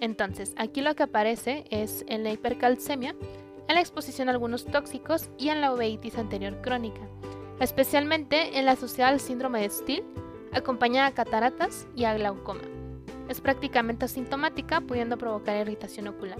Entonces, 0.00 0.54
aquí 0.56 0.80
lo 0.80 0.94
que 0.94 1.02
aparece 1.02 1.64
es 1.70 2.04
en 2.08 2.24
la 2.24 2.32
hipercalcemia, 2.32 3.14
en 3.68 3.74
la 3.74 3.80
exposición 3.80 4.28
a 4.28 4.32
algunos 4.32 4.64
tóxicos 4.64 5.28
y 5.38 5.50
en 5.50 5.60
la 5.60 5.74
uveitis 5.74 6.16
anterior 6.16 6.60
crónica, 6.62 7.02
especialmente 7.60 8.58
en 8.58 8.64
la 8.64 8.72
asociada 8.72 9.10
al 9.10 9.20
síndrome 9.20 9.60
de 9.60 9.70
Still, 9.70 10.04
acompañada 10.52 11.08
a 11.08 11.14
cataratas 11.14 11.86
y 11.94 12.04
a 12.04 12.14
glaucoma. 12.14 12.62
Es 13.28 13.40
prácticamente 13.40 14.06
asintomática, 14.06 14.80
pudiendo 14.80 15.18
provocar 15.18 15.56
irritación 15.56 16.08
ocular. 16.08 16.38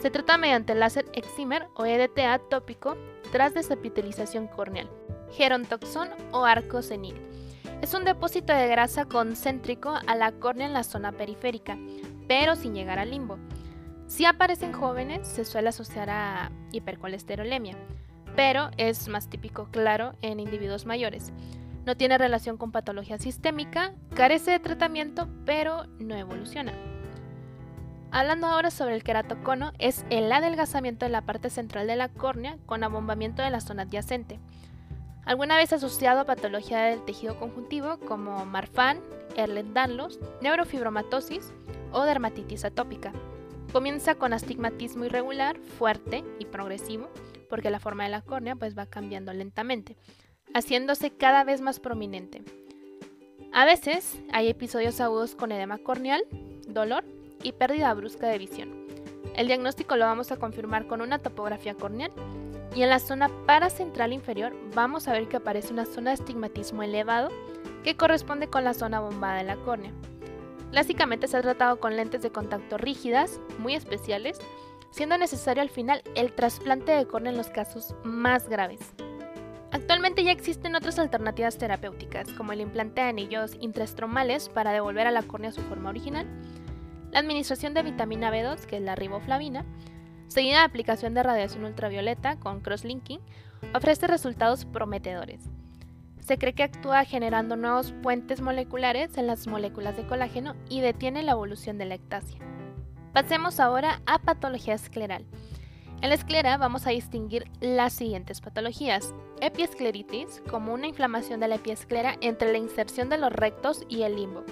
Se 0.00 0.10
trata 0.10 0.38
mediante 0.38 0.74
láser 0.74 1.06
excimer 1.14 1.66
o 1.74 1.84
EDTA 1.84 2.38
tópico 2.38 2.96
tras 3.32 3.54
desepitelización 3.54 4.46
corneal 4.46 4.88
gerontoxón 5.32 6.08
o 6.32 6.44
arco 6.44 6.82
senil. 6.82 7.16
Es 7.82 7.94
un 7.94 8.04
depósito 8.04 8.52
de 8.52 8.66
grasa 8.66 9.04
concéntrico 9.04 9.94
a 10.06 10.14
la 10.16 10.32
córnea 10.32 10.66
en 10.66 10.72
la 10.72 10.82
zona 10.82 11.12
periférica, 11.12 11.78
pero 12.26 12.56
sin 12.56 12.74
llegar 12.74 12.98
al 12.98 13.10
limbo. 13.10 13.38
Si 14.08 14.24
aparecen 14.24 14.72
jóvenes, 14.72 15.28
se 15.28 15.44
suele 15.44 15.68
asociar 15.68 16.10
a 16.10 16.50
hipercolesterolemia, 16.72 17.76
pero 18.34 18.70
es 18.78 19.06
más 19.08 19.28
típico, 19.28 19.68
claro, 19.70 20.14
en 20.22 20.40
individuos 20.40 20.86
mayores. 20.86 21.32
No 21.86 21.96
tiene 21.96 22.18
relación 22.18 22.56
con 22.56 22.72
patología 22.72 23.18
sistémica, 23.18 23.94
carece 24.14 24.50
de 24.50 24.58
tratamiento, 24.58 25.28
pero 25.44 25.86
no 25.98 26.16
evoluciona. 26.16 26.72
Hablando 28.10 28.46
ahora 28.46 28.70
sobre 28.70 28.94
el 28.94 29.04
queratocono, 29.04 29.72
es 29.78 30.04
el 30.10 30.32
adelgazamiento 30.32 31.04
de 31.06 31.12
la 31.12 31.22
parte 31.22 31.50
central 31.50 31.86
de 31.86 31.96
la 31.96 32.08
córnea 32.08 32.56
con 32.66 32.82
abombamiento 32.82 33.42
de 33.42 33.50
la 33.50 33.60
zona 33.60 33.82
adyacente 33.82 34.40
alguna 35.28 35.58
vez 35.58 35.74
asociado 35.74 36.20
a 36.20 36.24
patología 36.24 36.80
del 36.84 37.04
tejido 37.04 37.38
conjuntivo 37.38 37.98
como 37.98 38.46
Marfan, 38.46 38.98
Ehlers-Danlos, 39.36 40.18
neurofibromatosis 40.40 41.52
o 41.92 42.04
dermatitis 42.04 42.64
atópica. 42.64 43.12
Comienza 43.70 44.14
con 44.14 44.32
astigmatismo 44.32 45.04
irregular, 45.04 45.58
fuerte 45.58 46.24
y 46.38 46.46
progresivo, 46.46 47.10
porque 47.50 47.68
la 47.68 47.78
forma 47.78 48.04
de 48.04 48.08
la 48.08 48.22
córnea 48.22 48.56
pues 48.56 48.76
va 48.76 48.86
cambiando 48.86 49.34
lentamente, 49.34 49.98
haciéndose 50.54 51.10
cada 51.10 51.44
vez 51.44 51.60
más 51.60 51.78
prominente. 51.78 52.42
A 53.52 53.66
veces 53.66 54.18
hay 54.32 54.48
episodios 54.48 54.98
agudos 54.98 55.34
con 55.34 55.52
edema 55.52 55.76
corneal, 55.76 56.22
dolor 56.66 57.04
y 57.42 57.52
pérdida 57.52 57.92
brusca 57.92 58.28
de 58.28 58.38
visión. 58.38 58.86
El 59.36 59.46
diagnóstico 59.46 59.94
lo 59.96 60.06
vamos 60.06 60.32
a 60.32 60.38
confirmar 60.38 60.86
con 60.86 61.02
una 61.02 61.18
topografía 61.18 61.74
corneal 61.74 62.12
y 62.74 62.82
en 62.82 62.90
la 62.90 62.98
zona 62.98 63.28
paracentral 63.46 64.12
inferior 64.12 64.54
vamos 64.74 65.08
a 65.08 65.12
ver 65.12 65.28
que 65.28 65.36
aparece 65.36 65.72
una 65.72 65.86
zona 65.86 66.10
de 66.10 66.14
estigmatismo 66.14 66.82
elevado 66.82 67.30
que 67.82 67.96
corresponde 67.96 68.48
con 68.48 68.64
la 68.64 68.74
zona 68.74 69.00
bombada 69.00 69.38
de 69.38 69.44
la 69.44 69.56
córnea. 69.56 69.92
Clásicamente 70.70 71.28
se 71.28 71.36
ha 71.36 71.42
tratado 71.42 71.80
con 71.80 71.96
lentes 71.96 72.22
de 72.22 72.30
contacto 72.30 72.76
rígidas, 72.76 73.40
muy 73.58 73.74
especiales, 73.74 74.38
siendo 74.90 75.16
necesario 75.16 75.62
al 75.62 75.70
final 75.70 76.02
el 76.14 76.32
trasplante 76.32 76.92
de 76.92 77.06
córnea 77.06 77.32
en 77.32 77.38
los 77.38 77.48
casos 77.48 77.94
más 78.04 78.48
graves. 78.48 78.80
Actualmente 79.70 80.24
ya 80.24 80.32
existen 80.32 80.74
otras 80.74 80.98
alternativas 80.98 81.58
terapéuticas, 81.58 82.32
como 82.32 82.52
el 82.52 82.60
implante 82.60 83.02
de 83.02 83.08
anillos 83.08 83.56
intraestromales 83.60 84.48
para 84.48 84.72
devolver 84.72 85.06
a 85.06 85.10
la 85.10 85.22
córnea 85.22 85.52
su 85.52 85.60
forma 85.62 85.90
original, 85.90 86.26
la 87.10 87.20
administración 87.20 87.74
de 87.74 87.82
vitamina 87.82 88.30
B2, 88.30 88.64
que 88.66 88.76
es 88.76 88.82
la 88.82 88.94
riboflavina, 88.94 89.64
seguida 90.28 90.58
de 90.58 90.64
aplicación 90.64 91.14
de 91.14 91.22
radiación 91.22 91.64
ultravioleta 91.64 92.36
con 92.36 92.60
crosslinking, 92.60 93.20
ofrece 93.74 94.06
resultados 94.06 94.64
prometedores. 94.64 95.40
Se 96.20 96.38
cree 96.38 96.52
que 96.52 96.62
actúa 96.62 97.04
generando 97.04 97.56
nuevos 97.56 97.92
puentes 98.02 98.40
moleculares 98.40 99.16
en 99.16 99.26
las 99.26 99.46
moléculas 99.46 99.96
de 99.96 100.06
colágeno 100.06 100.54
y 100.68 100.80
detiene 100.80 101.22
la 101.22 101.32
evolución 101.32 101.78
de 101.78 101.86
la 101.86 101.94
ectasia. 101.94 102.38
Pasemos 103.14 103.58
ahora 103.58 104.02
a 104.06 104.18
patología 104.18 104.74
escleral. 104.74 105.24
En 106.00 106.10
la 106.10 106.14
esclera 106.14 106.56
vamos 106.58 106.86
a 106.86 106.90
distinguir 106.90 107.50
las 107.60 107.92
siguientes 107.92 108.40
patologías. 108.40 109.14
Epiescleritis, 109.40 110.42
como 110.48 110.72
una 110.72 110.86
inflamación 110.86 111.40
de 111.40 111.48
la 111.48 111.56
epiesclera 111.56 112.16
entre 112.20 112.52
la 112.52 112.58
inserción 112.58 113.08
de 113.08 113.18
los 113.18 113.32
rectos 113.32 113.84
y 113.88 114.02
el 114.02 114.14
limbo. 114.14 114.44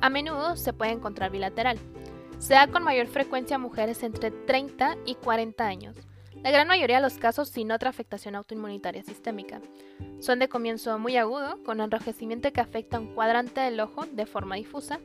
A 0.00 0.08
menudo 0.08 0.56
se 0.56 0.72
puede 0.72 0.92
encontrar 0.92 1.30
bilateral. 1.30 1.78
Se 2.38 2.54
da 2.54 2.68
con 2.68 2.84
mayor 2.84 3.08
frecuencia 3.08 3.56
a 3.56 3.58
mujeres 3.58 4.02
entre 4.02 4.30
30 4.30 4.96
y 5.04 5.16
40 5.16 5.66
años. 5.66 5.96
La 6.42 6.52
gran 6.52 6.68
mayoría 6.68 6.96
de 6.96 7.02
los 7.02 7.18
casos 7.18 7.48
sin 7.48 7.72
otra 7.72 7.90
afectación 7.90 8.36
autoinmunitaria 8.36 9.02
sistémica. 9.02 9.60
Son 10.20 10.38
de 10.38 10.48
comienzo 10.48 10.98
muy 11.00 11.16
agudo, 11.16 11.62
con 11.64 11.80
enrojecimiento 11.80 12.52
que 12.52 12.60
afecta 12.60 13.00
un 13.00 13.12
cuadrante 13.14 13.60
del 13.60 13.80
ojo 13.80 14.06
de 14.06 14.24
forma 14.24 14.54
difusa, 14.54 15.00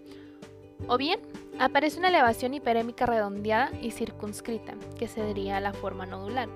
o 0.88 0.98
bien 0.98 1.20
aparece 1.60 1.98
una 1.98 2.10
elevación 2.10 2.54
hiperémica 2.54 3.08
redondeada 3.08 3.72
y 3.82 3.92
circunscrita, 3.92 4.76
que 5.00 5.08
se 5.08 5.26
diría 5.26 5.60
la 5.60 5.74
forma 5.74 6.06
nodular. 6.06 6.50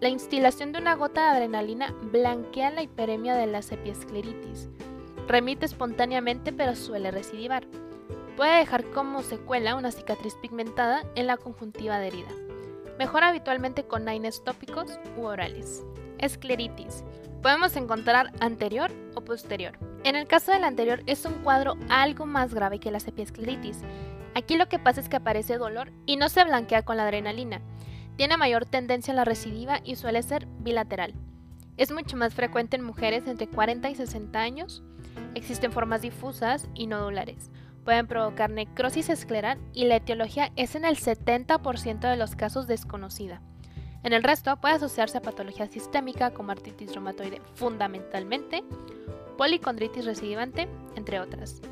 La 0.00 0.08
instilación 0.08 0.72
de 0.72 0.78
una 0.78 0.94
gota 0.94 1.24
de 1.24 1.36
adrenalina 1.36 1.94
blanquea 2.10 2.70
la 2.70 2.82
hiperemia 2.82 3.34
de 3.34 3.46
la 3.46 3.58
epiescleritis. 3.58 4.70
Remite 5.28 5.66
espontáneamente 5.66 6.54
pero 6.54 6.74
suele 6.74 7.10
recidivar. 7.10 7.66
Puede 8.40 8.60
dejar 8.60 8.86
como 8.92 9.22
secuela 9.22 9.74
una 9.74 9.92
cicatriz 9.92 10.34
pigmentada 10.36 11.04
en 11.14 11.26
la 11.26 11.36
conjuntiva 11.36 11.96
adherida. 11.96 12.30
Mejora 12.98 13.28
habitualmente 13.28 13.84
con 13.84 14.08
aines 14.08 14.42
tópicos 14.42 14.98
u 15.18 15.26
orales. 15.26 15.84
Escleritis. 16.16 17.04
Podemos 17.42 17.76
encontrar 17.76 18.32
anterior 18.40 18.90
o 19.14 19.20
posterior. 19.20 19.78
En 20.04 20.16
el 20.16 20.26
caso 20.26 20.52
del 20.52 20.64
anterior 20.64 21.02
es 21.04 21.26
un 21.26 21.34
cuadro 21.42 21.76
algo 21.90 22.24
más 22.24 22.54
grave 22.54 22.80
que 22.80 22.90
la 22.90 22.96
epiescleritis. 22.96 23.82
Aquí 24.34 24.56
lo 24.56 24.70
que 24.70 24.78
pasa 24.78 25.02
es 25.02 25.10
que 25.10 25.16
aparece 25.16 25.58
dolor 25.58 25.92
y 26.06 26.16
no 26.16 26.30
se 26.30 26.42
blanquea 26.42 26.80
con 26.80 26.96
la 26.96 27.02
adrenalina. 27.02 27.60
Tiene 28.16 28.38
mayor 28.38 28.64
tendencia 28.64 29.12
a 29.12 29.16
la 29.16 29.26
recidiva 29.26 29.80
y 29.84 29.96
suele 29.96 30.22
ser 30.22 30.46
bilateral. 30.60 31.12
Es 31.76 31.92
mucho 31.92 32.16
más 32.16 32.32
frecuente 32.32 32.76
en 32.76 32.84
mujeres 32.84 33.26
entre 33.26 33.48
40 33.48 33.90
y 33.90 33.96
60 33.96 34.40
años. 34.40 34.82
Existen 35.34 35.72
formas 35.72 36.00
difusas 36.00 36.70
y 36.74 36.86
nodulares 36.86 37.50
pueden 37.90 38.06
provocar 38.06 38.50
necrosis 38.50 39.08
escleral 39.08 39.58
y 39.72 39.86
la 39.86 39.96
etiología 39.96 40.52
es 40.54 40.76
en 40.76 40.84
el 40.84 40.96
70% 40.96 42.08
de 42.08 42.16
los 42.16 42.36
casos 42.36 42.68
desconocida. 42.68 43.42
En 44.04 44.12
el 44.12 44.22
resto 44.22 44.56
puede 44.60 44.74
asociarse 44.74 45.18
a 45.18 45.22
patología 45.22 45.66
sistémica 45.66 46.30
como 46.30 46.52
artritis 46.52 46.94
reumatoide 46.94 47.42
fundamentalmente, 47.56 48.62
policondritis 49.36 50.04
recidivante, 50.04 50.68
entre 50.94 51.18
otras. 51.18 51.62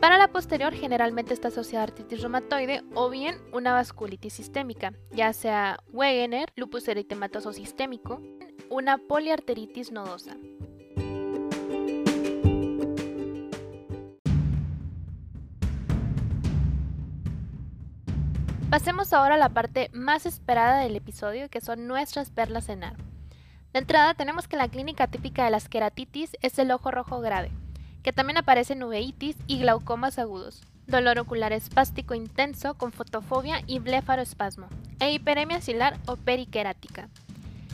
Para 0.00 0.18
la 0.18 0.28
posterior 0.28 0.74
generalmente 0.74 1.32
está 1.32 1.48
asociada 1.48 1.84
a 1.84 1.88
artritis 1.88 2.20
reumatoide 2.20 2.82
o 2.94 3.08
bien 3.08 3.38
una 3.54 3.72
vasculitis 3.72 4.34
sistémica, 4.34 4.92
ya 5.12 5.32
sea 5.32 5.78
Wegener, 5.94 6.52
lupus 6.56 6.88
eritematoso 6.88 7.54
sistémico, 7.54 8.20
una 8.68 8.98
poliarteritis 8.98 9.92
nodosa. 9.92 10.36
Pasemos 18.76 19.14
ahora 19.14 19.36
a 19.36 19.38
la 19.38 19.48
parte 19.48 19.88
más 19.94 20.26
esperada 20.26 20.80
del 20.80 20.96
episodio, 20.96 21.48
que 21.48 21.62
son 21.62 21.86
nuestras 21.86 22.28
perlas 22.28 22.68
en 22.68 22.84
ar. 22.84 22.94
De 23.72 23.78
entrada 23.78 24.12
tenemos 24.12 24.48
que 24.48 24.58
la 24.58 24.68
clínica 24.68 25.06
típica 25.06 25.46
de 25.46 25.50
las 25.50 25.70
queratitis 25.70 26.36
es 26.42 26.58
el 26.58 26.70
ojo 26.70 26.90
rojo 26.90 27.22
grave, 27.22 27.50
que 28.02 28.12
también 28.12 28.36
aparece 28.36 28.74
en 28.74 28.82
uveitis 28.82 29.38
y 29.46 29.60
glaucomas 29.60 30.18
agudos, 30.18 30.60
dolor 30.86 31.18
ocular 31.18 31.54
espástico 31.54 32.12
intenso 32.12 32.74
con 32.74 32.92
fotofobia 32.92 33.62
y 33.66 33.78
bléfaroespasmo, 33.78 34.68
e 35.00 35.10
hiperemia 35.10 35.62
cilar 35.62 35.98
o 36.04 36.16
periquerática. 36.16 37.08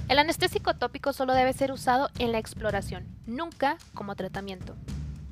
El 0.07 0.21
anestésico 0.21 0.75
tópico 0.75 1.13
solo 1.13 1.35
debe 1.35 1.53
ser 1.53 1.73
usado 1.73 2.11
en 2.21 2.31
la 2.31 2.39
exploración, 2.39 3.09
nunca 3.27 3.77
como 3.93 4.15
tratamiento. 4.15 4.77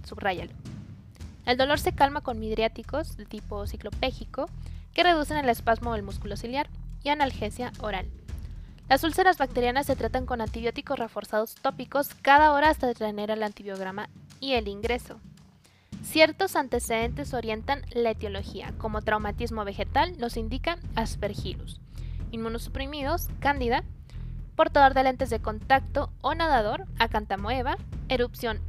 Subráyalo. 0.04 0.50
El 1.46 1.56
dolor 1.56 1.78
se 1.78 1.92
calma 1.92 2.22
con 2.22 2.40
midriáticos 2.40 3.16
de 3.16 3.24
tipo 3.24 3.64
ciclopégico 3.68 4.50
que 4.94 5.02
reducen 5.02 5.36
el 5.38 5.48
espasmo 5.48 5.92
del 5.92 6.02
músculo 6.02 6.36
ciliar 6.36 6.68
y 7.02 7.08
analgesia 7.08 7.72
oral. 7.80 8.08
Las 8.88 9.04
úlceras 9.04 9.38
bacterianas 9.38 9.86
se 9.86 9.96
tratan 9.96 10.26
con 10.26 10.40
antibióticos 10.40 10.98
reforzados 10.98 11.54
tópicos 11.54 12.08
cada 12.22 12.52
hora 12.52 12.70
hasta 12.70 12.92
tener 12.92 13.30
el 13.30 13.42
antibiograma 13.42 14.08
y 14.40 14.54
el 14.54 14.66
ingreso. 14.66 15.20
Ciertos 16.02 16.56
antecedentes 16.56 17.34
orientan 17.34 17.82
la 17.92 18.10
etiología, 18.10 18.72
como 18.78 19.02
traumatismo 19.02 19.64
vegetal 19.64 20.18
nos 20.18 20.36
indica 20.36 20.78
aspergillus, 20.96 21.80
inmunosuprimidos, 22.32 23.28
cándida, 23.38 23.84
portador 24.56 24.94
de 24.94 25.04
lentes 25.04 25.30
de 25.30 25.40
contacto 25.40 26.10
o 26.20 26.34
nadador, 26.34 26.86
acantamoeba, 26.98 27.76
erupción 28.08 28.60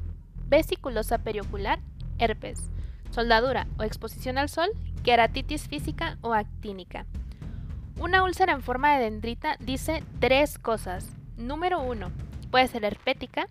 vesiculosa 0.48 1.18
periocular, 1.18 1.80
herpes, 2.20 2.60
soldadura 3.12 3.68
o 3.78 3.84
exposición 3.84 4.38
al 4.38 4.50
sol, 4.50 4.70
queratitis 5.04 5.68
física 5.68 6.18
o 6.22 6.34
actínica. 6.34 7.06
Una 8.00 8.24
úlcera 8.24 8.54
en 8.54 8.64
forma 8.64 8.94
de 8.96 9.04
dendrita 9.04 9.58
dice 9.60 10.04
tres 10.20 10.58
cosas. 10.58 11.08
Número 11.38 11.82
uno, 11.82 12.12
puede 12.50 12.68
ser 12.68 12.84
herpética, 12.84 13.48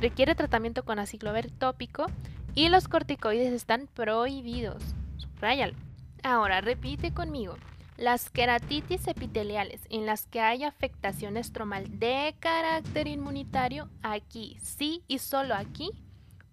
requiere 0.00 0.34
tratamiento 0.34 0.84
con 0.84 0.98
aciclovir 0.98 1.50
tópico 1.50 2.06
y 2.54 2.68
los 2.68 2.88
corticoides 2.88 3.52
están 3.52 3.88
prohibidos. 3.92 4.82
Subrayalo. 5.16 5.74
Ahora 6.22 6.60
repite 6.60 7.12
conmigo. 7.12 7.56
Las 7.96 8.30
queratitis 8.30 9.06
epiteliales 9.06 9.82
en 9.88 10.06
las 10.06 10.26
que 10.26 10.40
hay 10.40 10.64
afectación 10.64 11.36
estromal 11.36 12.00
de 12.00 12.34
carácter 12.40 13.06
inmunitario, 13.06 13.88
aquí 14.02 14.56
sí 14.60 15.04
y 15.06 15.18
solo 15.18 15.54
aquí, 15.54 15.90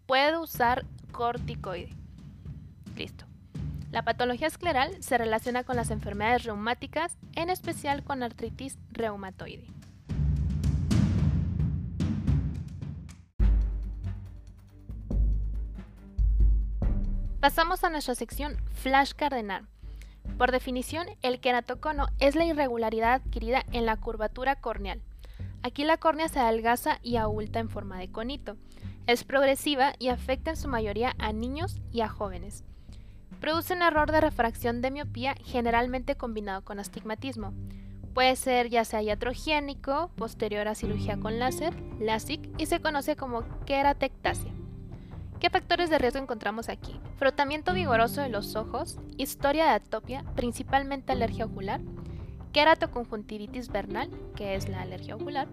puedo 0.05 0.43
usar 0.43 0.85
corticoide. 1.11 2.00
Listo. 2.95 3.25
La 3.91 4.03
patología 4.03 4.47
escleral 4.47 5.03
se 5.03 5.17
relaciona 5.17 5.63
con 5.63 5.75
las 5.75 5.91
enfermedades 5.91 6.43
reumáticas, 6.43 7.17
en 7.35 7.49
especial 7.49 8.03
con 8.03 8.23
artritis 8.23 8.77
reumatoide. 8.91 9.67
Pasamos 17.41 17.83
a 17.83 17.89
nuestra 17.89 18.13
sección 18.13 18.55
Flash 18.71 19.13
Cardenal. 19.13 19.67
Por 20.37 20.51
definición, 20.51 21.07
el 21.21 21.39
queratocono 21.39 22.07
es 22.19 22.35
la 22.35 22.45
irregularidad 22.45 23.13
adquirida 23.13 23.65
en 23.71 23.85
la 23.85 23.97
curvatura 23.97 24.55
corneal. 24.55 25.01
Aquí 25.63 25.83
la 25.83 25.97
córnea 25.97 26.27
se 26.27 26.39
adelgaza 26.39 26.99
y 27.01 27.17
abulta 27.17 27.59
en 27.59 27.69
forma 27.69 27.99
de 27.99 28.11
conito. 28.11 28.57
Es 29.07 29.23
progresiva 29.23 29.93
y 29.99 30.09
afecta 30.09 30.51
en 30.51 30.55
su 30.55 30.67
mayoría 30.67 31.15
a 31.17 31.33
niños 31.33 31.81
y 31.91 32.01
a 32.01 32.09
jóvenes. 32.09 32.63
Produce 33.39 33.73
un 33.73 33.81
error 33.81 34.11
de 34.11 34.21
refracción 34.21 34.81
de 34.81 34.91
miopía 34.91 35.35
generalmente 35.43 36.15
combinado 36.15 36.63
con 36.63 36.79
astigmatismo. 36.79 37.53
Puede 38.13 38.35
ser 38.35 38.69
ya 38.69 38.83
sea 38.83 39.01
iatrogénico, 39.01 40.09
posterior 40.15 40.67
a 40.67 40.75
cirugía 40.75 41.17
con 41.17 41.39
láser, 41.39 41.73
LASIK 41.99 42.49
y 42.59 42.65
se 42.65 42.81
conoce 42.81 43.15
como 43.15 43.43
queratectasia. 43.65 44.51
¿Qué 45.39 45.49
factores 45.49 45.89
de 45.89 45.97
riesgo 45.97 46.19
encontramos 46.19 46.69
aquí? 46.69 46.99
Frotamiento 47.15 47.73
vigoroso 47.73 48.21
de 48.21 48.29
los 48.29 48.55
ojos, 48.55 48.99
historia 49.17 49.65
de 49.65 49.71
atopia, 49.71 50.23
principalmente 50.35 51.13
alergia 51.13 51.45
ocular, 51.45 51.81
queratoconjuntivitis 52.53 53.69
vernal, 53.69 54.09
que 54.35 54.53
es 54.53 54.69
la 54.69 54.81
alergia 54.81 55.15
ocular, 55.15 55.47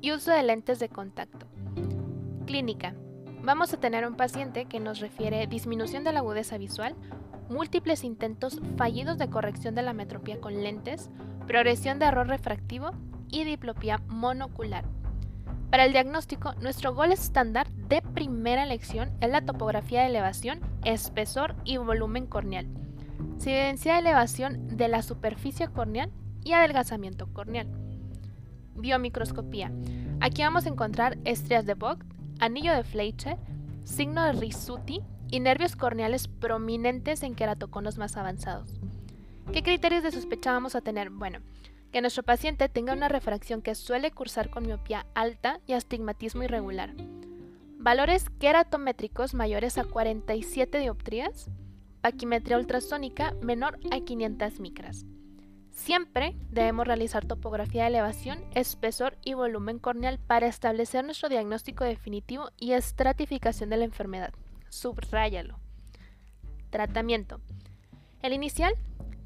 y 0.00 0.12
uso 0.12 0.30
de 0.30 0.42
lentes 0.42 0.78
de 0.78 0.88
contacto. 0.88 1.46
Clínica. 2.46 2.94
Vamos 3.42 3.72
a 3.72 3.80
tener 3.80 4.06
un 4.06 4.16
paciente 4.16 4.66
que 4.66 4.80
nos 4.80 5.00
refiere 5.00 5.46
disminución 5.46 6.04
de 6.04 6.12
la 6.12 6.20
agudeza 6.20 6.58
visual, 6.58 6.94
múltiples 7.48 8.04
intentos 8.04 8.60
fallidos 8.76 9.16
de 9.16 9.30
corrección 9.30 9.74
de 9.74 9.82
la 9.82 9.94
metropía 9.94 10.40
con 10.40 10.62
lentes, 10.62 11.08
progresión 11.46 11.98
de 11.98 12.06
error 12.06 12.28
refractivo 12.28 12.90
y 13.28 13.44
diplopía 13.44 13.98
monocular. 14.08 14.84
Para 15.70 15.86
el 15.86 15.92
diagnóstico, 15.92 16.52
nuestro 16.60 16.94
gol 16.94 17.12
estándar 17.12 17.70
de 17.70 18.02
primera 18.02 18.62
elección 18.62 19.10
es 19.20 19.30
la 19.30 19.40
topografía 19.40 20.00
de 20.00 20.08
elevación, 20.08 20.60
espesor 20.84 21.54
y 21.64 21.78
volumen 21.78 22.26
corneal. 22.26 22.66
Se 23.38 23.52
evidencia 23.52 23.98
elevación 23.98 24.76
de 24.76 24.88
la 24.88 25.02
superficie 25.02 25.68
corneal 25.68 26.10
y 26.44 26.52
adelgazamiento 26.52 27.32
corneal. 27.32 27.68
Biomicroscopía. 28.74 29.72
Aquí 30.20 30.42
vamos 30.42 30.66
a 30.66 30.68
encontrar 30.68 31.18
estrías 31.24 31.64
de 31.64 31.74
Vogt, 31.74 32.02
anillo 32.40 32.74
de 32.74 32.82
Fleischer, 32.82 33.36
signo 33.84 34.24
de 34.24 34.32
Risuti 34.32 35.00
y 35.30 35.40
nervios 35.40 35.76
corneales 35.76 36.26
prominentes 36.26 37.22
en 37.22 37.34
queratoconos 37.34 37.98
más 37.98 38.16
avanzados. 38.16 38.80
¿Qué 39.52 39.62
criterios 39.62 40.02
de 40.02 40.10
sospecha 40.10 40.52
vamos 40.52 40.74
a 40.74 40.80
tener? 40.80 41.10
Bueno, 41.10 41.40
que 41.92 42.00
nuestro 42.00 42.22
paciente 42.22 42.68
tenga 42.68 42.92
una 42.92 43.08
refracción 43.08 43.62
que 43.62 43.74
suele 43.74 44.10
cursar 44.10 44.50
con 44.50 44.66
miopía 44.66 45.06
alta 45.14 45.60
y 45.66 45.74
astigmatismo 45.74 46.42
irregular. 46.42 46.94
Valores 47.78 48.28
queratométricos 48.38 49.34
mayores 49.34 49.78
a 49.78 49.84
47 49.84 50.78
dioptrías, 50.78 51.50
paquimetría 52.00 52.58
ultrasónica 52.58 53.34
menor 53.42 53.78
a 53.90 54.00
500 54.00 54.60
micras. 54.60 55.06
Siempre 55.80 56.36
debemos 56.50 56.86
realizar 56.86 57.24
topografía 57.24 57.84
de 57.84 57.88
elevación, 57.88 58.38
espesor 58.54 59.16
y 59.24 59.32
volumen 59.32 59.78
corneal 59.78 60.18
para 60.18 60.46
establecer 60.46 61.06
nuestro 61.06 61.30
diagnóstico 61.30 61.84
definitivo 61.84 62.50
y 62.58 62.72
estratificación 62.72 63.70
de 63.70 63.78
la 63.78 63.86
enfermedad. 63.86 64.34
Subráyalo. 64.68 65.58
Tratamiento. 66.68 67.40
El 68.20 68.34
inicial, 68.34 68.74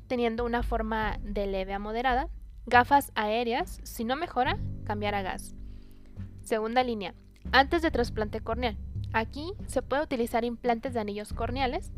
teniendo 0.07 0.45
una 0.45 0.63
forma 0.63 1.19
de 1.25 1.49
leve 1.49 1.73
a 1.73 1.81
moderada, 1.81 2.29
gafas 2.67 3.11
aéreas, 3.17 3.81
si 3.83 4.05
no 4.05 4.15
mejora, 4.15 4.57
cambiar 4.85 5.17
a 5.17 5.23
gas. 5.23 5.57
Segunda 6.45 6.85
línea, 6.85 7.17
antes 7.51 7.83
de 7.83 7.91
trasplante 7.91 8.41
corneal. 8.41 8.79
Aquí 9.13 9.55
se 9.67 9.83
puede 9.83 10.05
utilizar 10.05 10.45
implantes 10.45 10.95
de 10.95 11.01
anillos 11.01 11.33
corneales. 11.33 11.91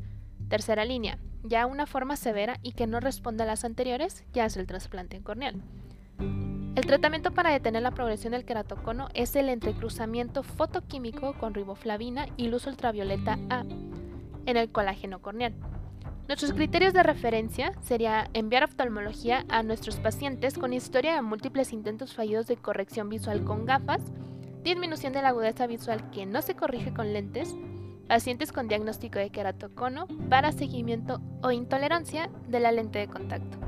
Tercera 0.49 0.85
línea, 0.85 1.19
ya 1.43 1.67
una 1.67 1.87
forma 1.87 2.17
severa 2.17 2.59
y 2.63 2.73
que 2.73 2.87
no 2.87 3.01
responde 3.01 3.43
a 3.43 3.47
las 3.47 3.65
anteriores, 3.65 4.25
ya 4.33 4.47
es 4.47 4.57
el 4.57 4.67
trasplante 4.67 5.21
corneal. 5.21 5.61
El 6.77 6.87
tratamiento 6.87 7.33
para 7.33 7.51
detener 7.51 7.83
la 7.83 7.91
progresión 7.91 8.33
del 8.33 8.45
queratocono 8.45 9.09
es 9.15 9.35
el 9.35 9.49
entrecruzamiento 9.49 10.43
fotoquímico 10.43 11.33
con 11.35 11.55
riboflavina 11.55 12.27
y 12.37 12.49
luz 12.49 12.67
ultravioleta 12.67 13.39
A 13.49 13.65
en 14.45 14.57
el 14.57 14.71
colágeno 14.71 15.21
corneal. 15.21 15.55
Nuestros 16.29 16.53
criterios 16.53 16.93
de 16.93 17.03
referencia 17.03 17.73
sería 17.81 18.29
enviar 18.35 18.65
oftalmología 18.65 19.45
a 19.49 19.63
nuestros 19.63 19.97
pacientes 19.97 20.59
con 20.59 20.73
historia 20.73 21.15
de 21.15 21.23
múltiples 21.23 21.73
intentos 21.73 22.15
fallidos 22.15 22.47
de 22.47 22.57
corrección 22.57 23.09
visual 23.09 23.45
con 23.45 23.65
gafas, 23.65 24.03
disminución 24.63 25.13
de 25.13 25.23
la 25.23 25.29
agudeza 25.29 25.67
visual 25.67 26.11
que 26.11 26.27
no 26.27 26.43
se 26.43 26.55
corrige 26.55 26.93
con 26.93 27.13
lentes, 27.13 27.55
pacientes 28.07 28.53
con 28.53 28.69
diagnóstico 28.69 29.19
de 29.19 29.31
queratocono 29.31 30.07
para 30.29 30.53
seguimiento 30.53 31.21
o 31.43 31.51
intolerancia 31.51 32.31
de 32.49 32.61
la 32.61 32.73
lente 32.73 32.99
de 32.99 33.09
contacto. 33.09 33.59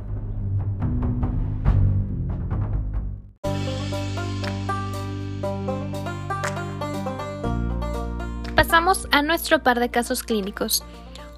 Pasamos 8.55 9.09
a 9.13 9.23
nuestro 9.23 9.63
par 9.63 9.81
de 9.81 9.89
casos 9.89 10.23
clínicos. 10.23 10.85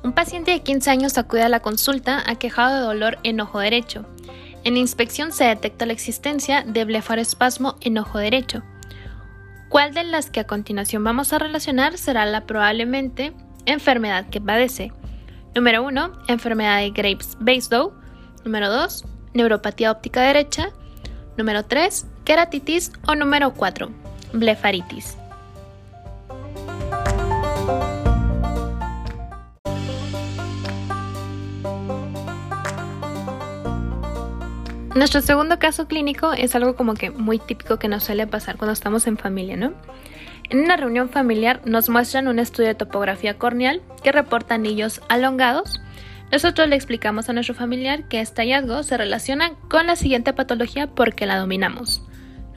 Un 0.03 0.13
paciente 0.13 0.53
de 0.53 0.63
15 0.63 0.91
años 0.91 1.19
acude 1.19 1.43
a 1.43 1.49
la 1.49 1.61
consulta 1.61 2.23
aquejado 2.27 2.75
de 2.75 2.81
dolor 2.81 3.19
en 3.23 3.41
ojo 3.41 3.59
derecho. 3.59 4.07
En 4.65 4.77
inspección 4.77 5.31
se 5.33 5.45
detecta 5.45 5.87
la 5.87 5.93
existencia 5.93 6.63
de 6.63 6.85
blefaroespasmo 6.85 7.77
en 7.83 7.99
ojo 7.99 8.19
derecho. 8.19 8.63
¿Cuál 9.71 9.95
de 9.95 10.03
las 10.03 10.31
que 10.31 10.41
a 10.41 10.49
continuación 10.49 11.05
vamos 11.05 11.33
a 11.33 11.39
relacionar 11.39 11.97
será 11.97 12.27
la 12.27 12.45
probablemente 12.45 13.33
enfermedad 13.67 14.29
que 14.29 14.41
padece? 14.41 14.93
Número 15.55 15.85
1, 15.85 16.25
enfermedad 16.27 16.79
de 16.79 16.91
Graves-Basedow. 16.91 17.93
Número 18.45 18.69
2, 18.69 19.05
neuropatía 19.33 19.93
óptica 19.93 20.23
derecha. 20.23 20.71
Número 21.37 21.65
3, 21.65 22.05
queratitis. 22.25 22.91
O 23.07 23.15
número 23.15 23.55
4, 23.55 23.89
blefaritis. 24.33 25.20
Nuestro 34.95 35.21
segundo 35.21 35.61
caso 35.61 35.87
clínico 35.87 36.33
es 36.33 36.57
algo 36.57 36.75
como 36.75 36.95
que 36.95 37.11
muy 37.11 37.39
típico 37.39 37.79
que 37.79 37.87
nos 37.87 38.03
suele 38.03 38.27
pasar 38.27 38.57
cuando 38.57 38.73
estamos 38.73 39.07
en 39.07 39.19
familia, 39.19 39.57
¿no? 39.57 39.73
En 40.49 40.59
una 40.59 40.77
reunión 40.77 41.09
familiar 41.09 41.61
nos 41.65 41.89
muestran 41.89 42.27
un 42.27 42.41
estudio 42.41 42.71
de 42.71 42.75
topografía 42.75 43.39
corneal 43.39 43.83
que 44.03 44.11
reporta 44.11 44.57
anillos 44.57 45.01
alongados. 45.09 45.81
Nosotros 46.33 46.69
le 46.69 46.75
explicamos 46.75 47.29
a 47.29 47.33
nuestro 47.33 47.55
familiar 47.55 48.09
que 48.09 48.21
este 48.21 48.43
hallazgo 48.43 48.83
se 48.83 48.97
relaciona 48.97 49.53
con 49.69 49.87
la 49.87 49.95
siguiente 49.95 50.33
patología 50.33 50.89
porque 50.89 51.25
la 51.25 51.39
dominamos. 51.39 52.03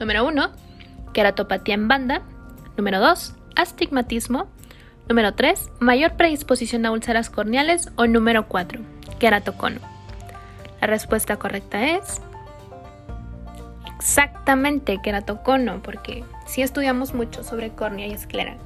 Número 0.00 0.26
1, 0.26 0.50
queratopatía 1.12 1.74
en 1.76 1.86
banda. 1.86 2.22
Número 2.76 2.98
2, 2.98 3.32
astigmatismo. 3.54 4.48
Número 5.08 5.34
3, 5.34 5.70
mayor 5.78 6.16
predisposición 6.16 6.84
a 6.84 6.90
úlceras 6.90 7.30
corneales. 7.30 7.90
O 7.94 8.08
número 8.08 8.48
4, 8.48 8.80
queratocono. 9.20 9.93
La 10.84 10.88
respuesta 10.88 11.38
correcta 11.38 11.82
es 11.96 12.20
exactamente 13.96 15.00
queratocono, 15.02 15.80
porque 15.82 16.24
sí 16.44 16.60
estudiamos 16.60 17.14
mucho 17.14 17.42
sobre 17.42 17.70
córnea 17.70 18.06
y 18.06 18.12
esclera. 18.12 18.58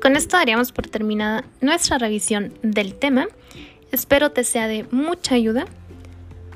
Con 0.00 0.16
esto 0.16 0.38
daríamos 0.38 0.72
por 0.72 0.86
terminada 0.86 1.44
nuestra 1.60 1.98
revisión 1.98 2.54
del 2.62 2.94
tema. 2.94 3.26
Espero 3.92 4.32
te 4.32 4.44
sea 4.44 4.68
de 4.68 4.86
mucha 4.90 5.34
ayuda. 5.34 5.66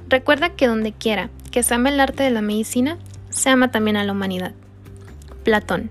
Recuerda 0.08 0.56
que 0.56 0.66
donde 0.66 0.92
quiera 0.92 1.28
que 1.50 1.62
se 1.62 1.74
ama 1.74 1.90
el 1.90 2.00
arte 2.00 2.22
de 2.22 2.30
la 2.30 2.40
medicina, 2.40 2.96
se 3.28 3.50
ama 3.50 3.70
también 3.70 3.98
a 3.98 4.04
la 4.04 4.12
humanidad. 4.12 4.54
Platón. 5.44 5.90